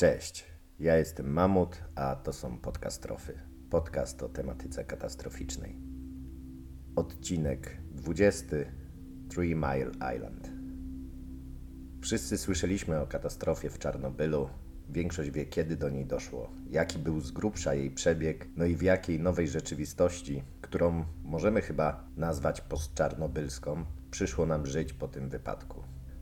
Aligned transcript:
Cześć, 0.00 0.44
ja 0.78 0.96
jestem 0.96 1.32
Mamut, 1.32 1.82
a 1.94 2.16
to 2.16 2.32
są 2.32 2.58
podcastrofy. 2.58 3.38
Podcast 3.70 4.22
o 4.22 4.28
tematyce 4.28 4.84
katastroficznej. 4.84 5.76
Odcinek 6.96 7.76
20 7.90 8.56
Three 9.28 9.54
Mile 9.54 10.14
Island. 10.16 10.50
Wszyscy 12.00 12.38
słyszeliśmy 12.38 13.00
o 13.00 13.06
katastrofie 13.06 13.70
w 13.70 13.78
Czarnobylu. 13.78 14.48
Większość 14.88 15.30
wie, 15.30 15.46
kiedy 15.46 15.76
do 15.76 15.88
niej 15.88 16.06
doszło, 16.06 16.50
jaki 16.70 16.98
był 16.98 17.20
z 17.20 17.30
grubsza 17.30 17.74
jej 17.74 17.90
przebieg, 17.90 18.48
no 18.56 18.64
i 18.64 18.76
w 18.76 18.82
jakiej 18.82 19.20
nowej 19.20 19.48
rzeczywistości, 19.48 20.42
którą 20.60 21.04
możemy 21.24 21.62
chyba 21.62 22.04
nazwać 22.16 22.60
postczarnobylską, 22.60 23.84
przyszło 24.10 24.46
nam 24.46 24.66
żyć 24.66 24.92
po 24.92 25.08
tym 25.08 25.28
wypadku. 25.28 25.79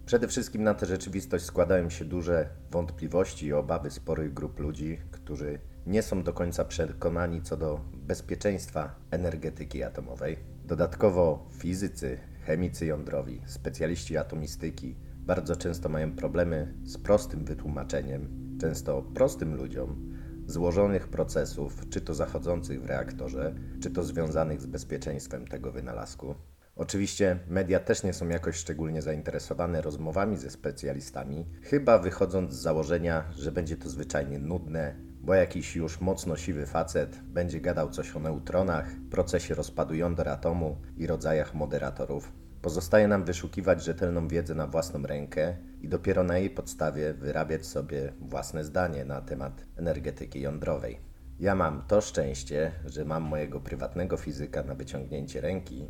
Przede 0.09 0.29
wszystkim 0.29 0.63
na 0.63 0.75
tę 0.75 0.87
rzeczywistość 0.87 1.45
składają 1.45 1.91
się 1.91 2.05
duże 2.05 2.49
wątpliwości 2.71 3.47
i 3.47 3.53
obawy 3.53 3.91
sporych 3.91 4.35
grup 4.35 4.59
ludzi, 4.59 4.99
którzy 5.11 5.59
nie 5.87 6.03
są 6.03 6.23
do 6.23 6.33
końca 6.33 6.65
przekonani 6.65 7.43
co 7.43 7.57
do 7.57 7.81
bezpieczeństwa 7.95 8.95
energetyki 9.11 9.83
atomowej. 9.83 10.37
Dodatkowo 10.65 11.49
fizycy, 11.53 12.19
chemicy 12.47 12.87
jądrowi, 12.87 13.43
specjaliści 13.47 14.17
atomistyki 14.17 14.97
bardzo 15.19 15.57
często 15.57 15.89
mają 15.89 16.17
problemy 16.17 16.75
z 16.85 16.99
prostym 16.99 17.45
wytłumaczeniem, 17.45 18.29
często 18.61 19.03
prostym 19.03 19.55
ludziom, 19.55 20.13
złożonych 20.47 21.09
procesów, 21.09 21.89
czy 21.91 22.01
to 22.01 22.15
zachodzących 22.15 22.83
w 22.83 22.87
reaktorze, 22.87 23.55
czy 23.83 23.91
to 23.91 24.05
związanych 24.05 24.61
z 24.61 24.67
bezpieczeństwem 24.67 25.47
tego 25.47 25.73
wynalazku. 25.73 26.35
Oczywiście 26.79 27.39
media 27.49 27.81
też 27.81 28.03
nie 28.03 28.13
są 28.13 28.29
jakoś 28.29 28.57
szczególnie 28.57 29.03
zainteresowane 29.03 29.81
rozmowami 29.81 30.37
ze 30.37 30.51
specjalistami, 30.51 31.47
chyba 31.63 31.99
wychodząc 31.99 32.53
z 32.53 32.61
założenia, 32.61 33.25
że 33.37 33.53
będzie 33.53 33.77
to 33.77 33.89
zwyczajnie 33.89 34.39
nudne, 34.39 34.95
bo 35.21 35.35
jakiś 35.35 35.77
już 35.77 36.01
mocno 36.01 36.37
siwy 36.37 36.67
facet 36.67 37.21
będzie 37.23 37.61
gadał 37.61 37.91
coś 37.91 38.17
o 38.17 38.21
neutronach, 38.21 38.91
procesie 39.11 39.55
rozpadu 39.55 39.95
jąder 39.95 40.29
atomu 40.29 40.77
i 40.97 41.07
rodzajach 41.07 41.55
moderatorów. 41.55 42.33
Pozostaje 42.63 43.09
nam 43.09 43.25
wyszukiwać 43.25 43.85
rzetelną 43.85 44.29
wiedzę 44.29 44.55
na 44.55 44.67
własną 44.67 45.03
rękę 45.03 45.57
i 45.81 45.89
dopiero 45.89 46.25
na 46.25 46.39
jej 46.39 46.51
podstawie 46.51 47.15
wyrabiać 47.15 47.67
sobie 47.67 48.13
własne 48.21 48.65
zdanie 48.65 49.05
na 49.05 49.21
temat 49.21 49.65
energetyki 49.77 50.41
jądrowej. 50.41 51.01
Ja 51.41 51.55
mam 51.55 51.83
to 51.89 52.01
szczęście, 52.01 52.73
że 52.85 53.05
mam 53.05 53.23
mojego 53.23 53.61
prywatnego 53.61 54.17
fizyka 54.17 54.63
na 54.63 54.75
wyciągnięcie 54.75 55.41
ręki, 55.41 55.89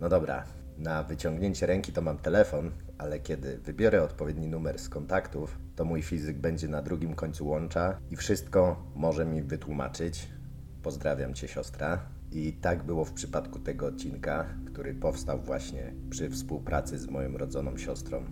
no 0.00 0.08
dobra, 0.08 0.44
na 0.78 1.02
wyciągnięcie 1.02 1.66
ręki 1.66 1.92
to 1.92 2.02
mam 2.02 2.18
telefon, 2.18 2.70
ale 2.98 3.20
kiedy 3.20 3.58
wybiorę 3.58 4.02
odpowiedni 4.02 4.48
numer 4.48 4.78
z 4.78 4.88
kontaktów, 4.88 5.58
to 5.76 5.84
mój 5.84 6.02
fizyk 6.02 6.38
będzie 6.38 6.68
na 6.68 6.82
drugim 6.82 7.14
końcu 7.14 7.48
łącza 7.48 7.98
i 8.10 8.16
wszystko 8.16 8.84
może 8.94 9.24
mi 9.24 9.42
wytłumaczyć. 9.42 10.28
Pozdrawiam 10.82 11.34
cię, 11.34 11.48
siostra. 11.48 12.00
I 12.32 12.52
tak 12.52 12.82
było 12.82 13.04
w 13.04 13.12
przypadku 13.12 13.58
tego 13.58 13.86
odcinka, 13.86 14.46
który 14.66 14.94
powstał 14.94 15.40
właśnie 15.40 15.94
przy 16.10 16.30
współpracy 16.30 16.98
z 16.98 17.06
moją 17.06 17.38
rodzoną 17.38 17.76
siostrą. 17.76 18.24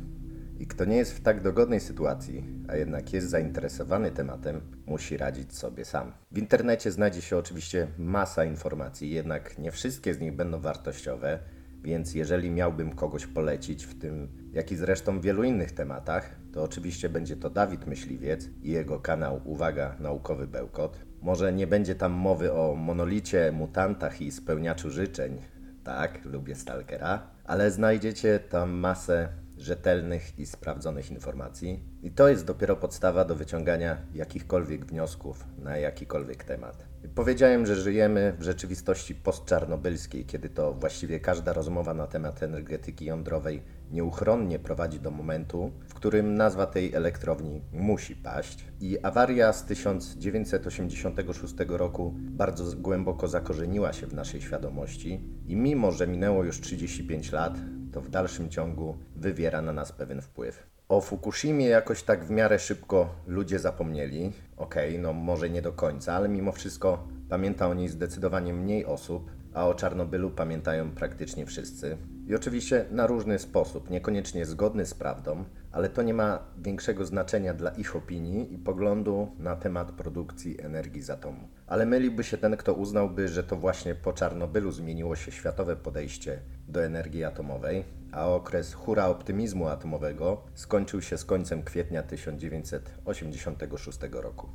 I 0.58 0.66
kto 0.66 0.84
nie 0.84 0.96
jest 0.96 1.12
w 1.12 1.20
tak 1.20 1.42
dogodnej 1.42 1.80
sytuacji, 1.80 2.44
a 2.68 2.76
jednak 2.76 3.12
jest 3.12 3.30
zainteresowany 3.30 4.10
tematem, 4.10 4.60
musi 4.86 5.16
radzić 5.16 5.56
sobie 5.56 5.84
sam. 5.84 6.12
W 6.30 6.38
internecie 6.38 6.92
znajdzie 6.92 7.22
się 7.22 7.36
oczywiście 7.36 7.88
masa 7.98 8.44
informacji, 8.44 9.10
jednak 9.10 9.58
nie 9.58 9.70
wszystkie 9.70 10.14
z 10.14 10.20
nich 10.20 10.36
będą 10.36 10.60
wartościowe 10.60 11.38
więc 11.82 12.14
jeżeli 12.14 12.50
miałbym 12.50 12.94
kogoś 12.94 13.26
polecić 13.26 13.84
w 13.84 13.98
tym, 13.98 14.28
jak 14.52 14.72
i 14.72 14.76
zresztą 14.76 15.20
w 15.20 15.22
wielu 15.22 15.44
innych 15.44 15.72
tematach, 15.72 16.36
to 16.52 16.62
oczywiście 16.62 17.08
będzie 17.08 17.36
to 17.36 17.50
Dawid 17.50 17.86
Myśliwiec 17.86 18.48
i 18.62 18.70
jego 18.70 19.00
kanał 19.00 19.40
Uwaga 19.44 19.96
Naukowy 20.00 20.46
Bełkot. 20.46 20.98
Może 21.22 21.52
nie 21.52 21.66
będzie 21.66 21.94
tam 21.94 22.12
mowy 22.12 22.52
o 22.52 22.74
monolicie, 22.74 23.52
mutantach 23.52 24.20
i 24.20 24.30
spełniaczu 24.30 24.90
życzeń. 24.90 25.38
Tak, 25.84 26.24
lubię 26.24 26.54
Stalkera, 26.54 27.30
ale 27.44 27.70
znajdziecie 27.70 28.38
tam 28.38 28.70
masę 28.70 29.28
rzetelnych 29.60 30.38
i 30.38 30.46
sprawdzonych 30.46 31.10
informacji. 31.10 31.82
I 32.02 32.10
to 32.10 32.28
jest 32.28 32.44
dopiero 32.44 32.76
podstawa 32.76 33.24
do 33.24 33.34
wyciągania 33.34 33.96
jakichkolwiek 34.14 34.86
wniosków 34.86 35.44
na 35.58 35.76
jakikolwiek 35.76 36.44
temat. 36.44 36.88
Powiedziałem, 37.14 37.66
że 37.66 37.76
żyjemy 37.76 38.34
w 38.38 38.42
rzeczywistości 38.42 39.14
postczarnobylskiej, 39.14 40.24
kiedy 40.24 40.48
to 40.48 40.72
właściwie 40.72 41.20
każda 41.20 41.52
rozmowa 41.52 41.94
na 41.94 42.06
temat 42.06 42.42
energetyki 42.42 43.04
jądrowej 43.04 43.62
nieuchronnie 43.90 44.58
prowadzi 44.58 45.00
do 45.00 45.10
momentu, 45.10 45.72
w 45.88 45.94
którym 45.94 46.34
nazwa 46.34 46.66
tej 46.66 46.94
elektrowni 46.94 47.62
musi 47.72 48.16
paść. 48.16 48.64
I 48.80 48.98
awaria 49.02 49.52
z 49.52 49.64
1986 49.64 51.54
roku 51.68 52.14
bardzo 52.16 52.76
głęboko 52.76 53.28
zakorzeniła 53.28 53.92
się 53.92 54.06
w 54.06 54.14
naszej 54.14 54.40
świadomości 54.40 55.20
i 55.46 55.56
mimo, 55.56 55.92
że 55.92 56.06
minęło 56.06 56.44
już 56.44 56.60
35 56.60 57.32
lat, 57.32 57.58
to 57.92 58.00
w 58.00 58.10
dalszym 58.10 58.50
ciągu 58.50 58.96
wywiera 59.16 59.62
na 59.62 59.72
nas 59.72 59.92
pewien 59.92 60.22
wpływ. 60.22 60.66
O 60.88 61.00
Fukushimie 61.00 61.66
jakoś 61.66 62.02
tak 62.02 62.24
w 62.24 62.30
miarę 62.30 62.58
szybko 62.58 63.14
ludzie 63.26 63.58
zapomnieli. 63.58 64.32
Okej, 64.56 64.90
okay, 64.90 65.02
no 65.02 65.12
może 65.12 65.50
nie 65.50 65.62
do 65.62 65.72
końca, 65.72 66.14
ale 66.14 66.28
mimo 66.28 66.52
wszystko 66.52 67.08
pamięta 67.28 67.68
o 67.68 67.74
niej 67.74 67.88
zdecydowanie 67.88 68.54
mniej 68.54 68.86
osób, 68.86 69.30
a 69.54 69.66
o 69.66 69.74
Czarnobylu 69.74 70.30
pamiętają 70.30 70.90
praktycznie 70.90 71.46
wszyscy. 71.46 71.96
I 72.26 72.34
oczywiście 72.34 72.84
na 72.90 73.06
różny 73.06 73.38
sposób, 73.38 73.90
niekoniecznie 73.90 74.46
zgodny 74.46 74.86
z 74.86 74.94
prawdą, 74.94 75.44
ale 75.78 75.88
to 75.88 76.02
nie 76.02 76.14
ma 76.14 76.38
większego 76.62 77.04
znaczenia 77.04 77.54
dla 77.54 77.70
ich 77.70 77.96
opinii 77.96 78.54
i 78.54 78.58
poglądu 78.58 79.28
na 79.38 79.56
temat 79.56 79.92
produkcji 79.92 80.60
energii 80.60 81.02
z 81.02 81.10
atomu. 81.10 81.48
Ale 81.66 81.86
myliłby 81.86 82.24
się 82.24 82.38
ten, 82.38 82.56
kto 82.56 82.74
uznałby, 82.74 83.28
że 83.28 83.44
to 83.44 83.56
właśnie 83.56 83.94
po 83.94 84.12
Czarnobylu 84.12 84.70
zmieniło 84.70 85.16
się 85.16 85.32
światowe 85.32 85.76
podejście 85.76 86.40
do 86.68 86.84
energii 86.84 87.24
atomowej, 87.24 87.84
a 88.12 88.26
okres 88.26 88.74
hura 88.74 89.06
optymizmu 89.06 89.68
atomowego 89.68 90.42
skończył 90.54 91.02
się 91.02 91.18
z 91.18 91.24
końcem 91.24 91.62
kwietnia 91.62 92.02
1986 92.02 93.98
roku. 94.12 94.48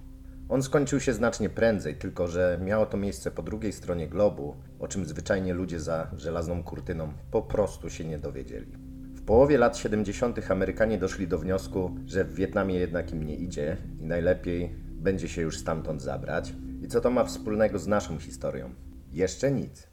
On 0.49 0.63
skończył 0.63 0.99
się 0.99 1.13
znacznie 1.13 1.49
prędzej, 1.49 1.95
tylko 1.95 2.27
że 2.27 2.59
miało 2.61 2.85
to 2.85 2.97
miejsce 2.97 3.31
po 3.31 3.43
drugiej 3.43 3.73
stronie 3.73 4.07
globu, 4.07 4.55
o 4.79 4.87
czym 4.87 5.05
zwyczajnie 5.05 5.53
ludzie 5.53 5.79
za 5.79 6.11
żelazną 6.17 6.63
kurtyną 6.63 7.13
po 7.31 7.41
prostu 7.41 7.89
się 7.89 8.05
nie 8.05 8.19
dowiedzieli. 8.19 8.92
Połowie 9.25 9.57
lat 9.57 9.77
70. 9.77 10.51
Amerykanie 10.51 10.97
doszli 10.97 11.27
do 11.27 11.37
wniosku, 11.37 11.95
że 12.05 12.23
w 12.23 12.35
Wietnamie 12.35 12.75
jednak 12.75 13.11
im 13.11 13.23
nie 13.23 13.35
idzie 13.35 13.77
i 13.99 14.05
najlepiej 14.05 14.75
będzie 14.91 15.27
się 15.27 15.41
już 15.41 15.57
stamtąd 15.57 16.01
zabrać. 16.01 16.53
I 16.81 16.87
co 16.87 17.01
to 17.01 17.09
ma 17.11 17.23
wspólnego 17.23 17.79
z 17.79 17.87
naszą 17.87 18.19
historią? 18.19 18.73
Jeszcze 19.11 19.51
nic. 19.51 19.87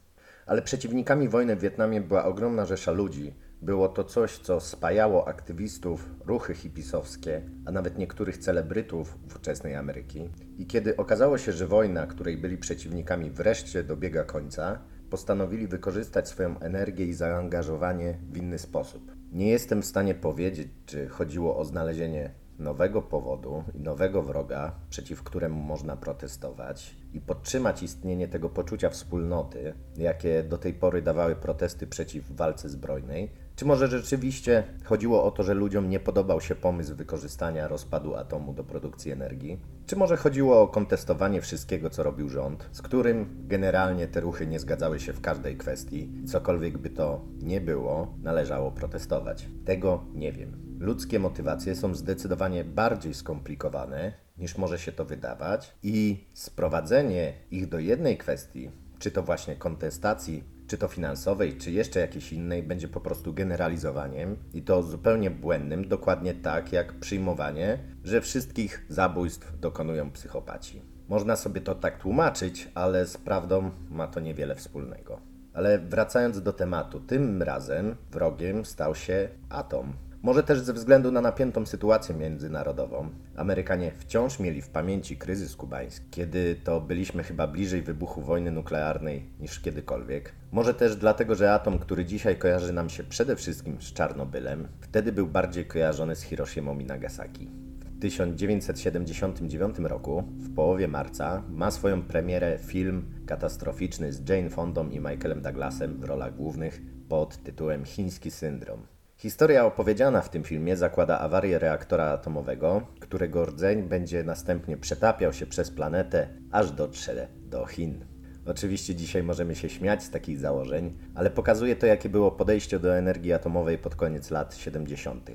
Ale 0.45 0.61
przeciwnikami 0.61 1.29
wojny 1.29 1.55
w 1.55 1.59
Wietnamie 1.59 2.01
była 2.01 2.25
ogromna 2.25 2.65
rzesza 2.65 2.91
ludzi, 2.91 3.33
było 3.61 3.89
to 3.89 4.03
coś, 4.03 4.37
co 4.37 4.59
spajało 4.59 5.27
aktywistów, 5.27 6.09
ruchy 6.25 6.53
hipisowskie, 6.53 7.41
a 7.65 7.71
nawet 7.71 7.97
niektórych 7.97 8.37
celebrytów 8.37 9.17
ówczesnej 9.27 9.75
Ameryki. 9.75 10.29
I 10.57 10.67
kiedy 10.67 10.97
okazało 10.97 11.37
się, 11.37 11.51
że 11.51 11.67
wojna, 11.67 12.07
której 12.07 12.37
byli 12.37 12.57
przeciwnikami, 12.57 13.31
wreszcie 13.31 13.83
dobiega 13.83 14.23
końca, 14.23 14.79
postanowili 15.09 15.67
wykorzystać 15.67 16.29
swoją 16.29 16.59
energię 16.59 17.05
i 17.05 17.13
zaangażowanie 17.13 18.17
w 18.31 18.37
inny 18.37 18.59
sposób. 18.59 19.20
Nie 19.31 19.47
jestem 19.47 19.81
w 19.81 19.85
stanie 19.85 20.15
powiedzieć, 20.15 20.67
czy 20.85 21.07
chodziło 21.07 21.57
o 21.57 21.65
znalezienie 21.65 22.33
nowego 22.61 23.01
powodu 23.01 23.63
i 23.73 23.79
nowego 23.79 24.23
wroga, 24.23 24.71
przeciw 24.89 25.23
któremu 25.23 25.61
można 25.61 25.97
protestować 25.97 26.95
i 27.13 27.21
podtrzymać 27.21 27.83
istnienie 27.83 28.27
tego 28.27 28.49
poczucia 28.49 28.89
wspólnoty, 28.89 29.73
jakie 29.97 30.43
do 30.43 30.57
tej 30.57 30.73
pory 30.73 31.01
dawały 31.01 31.35
protesty 31.35 31.87
przeciw 31.87 32.31
walce 32.31 32.69
zbrojnej, 32.69 33.29
czy 33.55 33.65
może 33.65 33.87
rzeczywiście 33.87 34.63
chodziło 34.83 35.23
o 35.23 35.31
to, 35.31 35.43
że 35.43 35.53
ludziom 35.53 35.89
nie 35.89 35.99
podobał 35.99 36.41
się 36.41 36.55
pomysł 36.55 36.95
wykorzystania 36.95 37.67
rozpadu 37.67 38.15
atomu 38.15 38.53
do 38.53 38.63
produkcji 38.63 39.11
energii? 39.11 39.59
Czy 39.85 39.95
może 39.95 40.17
chodziło 40.17 40.61
o 40.61 40.67
kontestowanie 40.67 41.41
wszystkiego, 41.41 41.89
co 41.89 42.03
robił 42.03 42.29
rząd, 42.29 42.69
z 42.71 42.81
którym 42.81 43.45
generalnie 43.47 44.07
te 44.07 44.19
ruchy 44.19 44.47
nie 44.47 44.59
zgadzały 44.59 44.99
się 44.99 45.13
w 45.13 45.21
każdej 45.21 45.57
kwestii? 45.57 46.09
Cokolwiek 46.27 46.77
by 46.77 46.89
to 46.89 47.21
nie 47.41 47.61
było, 47.61 48.13
należało 48.23 48.71
protestować. 48.71 49.47
Tego 49.65 50.03
nie 50.13 50.31
wiem. 50.31 50.70
Ludzkie 50.81 51.19
motywacje 51.19 51.75
są 51.75 51.95
zdecydowanie 51.95 52.63
bardziej 52.63 53.13
skomplikowane 53.13 54.13
niż 54.37 54.57
może 54.57 54.79
się 54.79 54.91
to 54.91 55.05
wydawać, 55.05 55.73
i 55.83 56.27
sprowadzenie 56.33 57.33
ich 57.51 57.69
do 57.69 57.79
jednej 57.79 58.17
kwestii, 58.17 58.71
czy 58.99 59.11
to 59.11 59.23
właśnie 59.23 59.55
kontestacji 59.55 60.43
czy 60.67 60.77
to 60.77 60.87
finansowej, 60.87 61.57
czy 61.57 61.71
jeszcze 61.71 61.99
jakiejś 61.99 62.33
innej, 62.33 62.63
będzie 62.63 62.87
po 62.87 63.01
prostu 63.01 63.33
generalizowaniem 63.33 64.37
i 64.53 64.61
to 64.61 64.83
zupełnie 64.83 65.31
błędnym, 65.31 65.87
dokładnie 65.87 66.33
tak 66.33 66.73
jak 66.73 66.93
przyjmowanie, 66.93 67.79
że 68.03 68.21
wszystkich 68.21 68.85
zabójstw 68.89 69.59
dokonują 69.59 70.11
psychopaci. 70.11 70.81
Można 71.09 71.35
sobie 71.35 71.61
to 71.61 71.75
tak 71.75 71.97
tłumaczyć, 71.97 72.71
ale 72.75 73.05
z 73.05 73.17
prawdą 73.17 73.71
ma 73.89 74.07
to 74.07 74.19
niewiele 74.19 74.55
wspólnego. 74.55 75.19
Ale 75.53 75.79
wracając 75.79 76.41
do 76.41 76.53
tematu, 76.53 76.99
tym 76.99 77.41
razem 77.41 77.95
wrogiem 78.11 78.65
stał 78.65 78.95
się 78.95 79.29
atom. 79.49 79.93
Może 80.23 80.43
też 80.43 80.59
ze 80.59 80.73
względu 80.73 81.11
na 81.11 81.21
napiętą 81.21 81.65
sytuację 81.65 82.15
międzynarodową, 82.15 83.09
Amerykanie 83.35 83.91
wciąż 83.97 84.39
mieli 84.39 84.61
w 84.61 84.69
pamięci 84.69 85.17
kryzys 85.17 85.55
kubański, 85.55 86.05
kiedy 86.11 86.55
to 86.63 86.81
byliśmy 86.81 87.23
chyba 87.23 87.47
bliżej 87.47 87.81
wybuchu 87.81 88.21
wojny 88.21 88.51
nuklearnej 88.51 89.25
niż 89.39 89.59
kiedykolwiek. 89.59 90.33
Może 90.51 90.73
też 90.73 90.95
dlatego, 90.95 91.35
że 91.35 91.53
atom, 91.53 91.79
który 91.79 92.05
dzisiaj 92.05 92.37
kojarzy 92.37 92.73
nam 92.73 92.89
się 92.89 93.03
przede 93.03 93.35
wszystkim 93.35 93.81
z 93.81 93.93
Czarnobylem, 93.93 94.67
wtedy 94.79 95.11
był 95.11 95.27
bardziej 95.27 95.65
kojarzony 95.65 96.15
z 96.15 96.21
Hiroshima 96.21 96.71
i 96.71 96.85
Nagasaki. 96.85 97.49
W 97.79 98.01
1979 98.01 99.79
roku, 99.79 100.23
w 100.37 100.55
połowie 100.55 100.87
marca, 100.87 101.43
ma 101.49 101.71
swoją 101.71 102.01
premierę 102.01 102.59
film 102.59 103.05
katastroficzny 103.25 104.13
z 104.13 104.29
Jane 104.29 104.49
Fondą 104.49 104.89
i 104.89 104.99
Michaelem 104.99 105.41
Douglasem 105.41 105.97
w 105.97 106.03
rolach 106.03 106.35
głównych 106.35 106.81
pod 107.09 107.43
tytułem 107.43 107.85
Chiński 107.85 108.31
syndrom. 108.31 108.79
Historia 109.21 109.65
opowiedziana 109.65 110.21
w 110.21 110.29
tym 110.29 110.43
filmie 110.43 110.77
zakłada 110.77 111.19
awarię 111.19 111.59
reaktora 111.59 112.05
atomowego, 112.05 112.81
którego 112.99 113.45
rdzeń 113.45 113.83
będzie 113.83 114.23
następnie 114.23 114.77
przetapiał 114.77 115.33
się 115.33 115.45
przez 115.45 115.71
planetę, 115.71 116.27
aż 116.51 116.71
dotrze 116.71 117.27
do 117.45 117.65
Chin. 117.65 118.05
Oczywiście 118.45 118.95
dzisiaj 118.95 119.23
możemy 119.23 119.55
się 119.55 119.69
śmiać 119.69 120.03
z 120.03 120.09
takich 120.09 120.39
założeń, 120.39 120.97
ale 121.15 121.29
pokazuje 121.29 121.75
to, 121.75 121.85
jakie 121.85 122.09
było 122.09 122.31
podejście 122.31 122.79
do 122.79 122.97
energii 122.97 123.33
atomowej 123.33 123.77
pod 123.77 123.95
koniec 123.95 124.31
lat 124.31 124.55
70. 124.55 125.31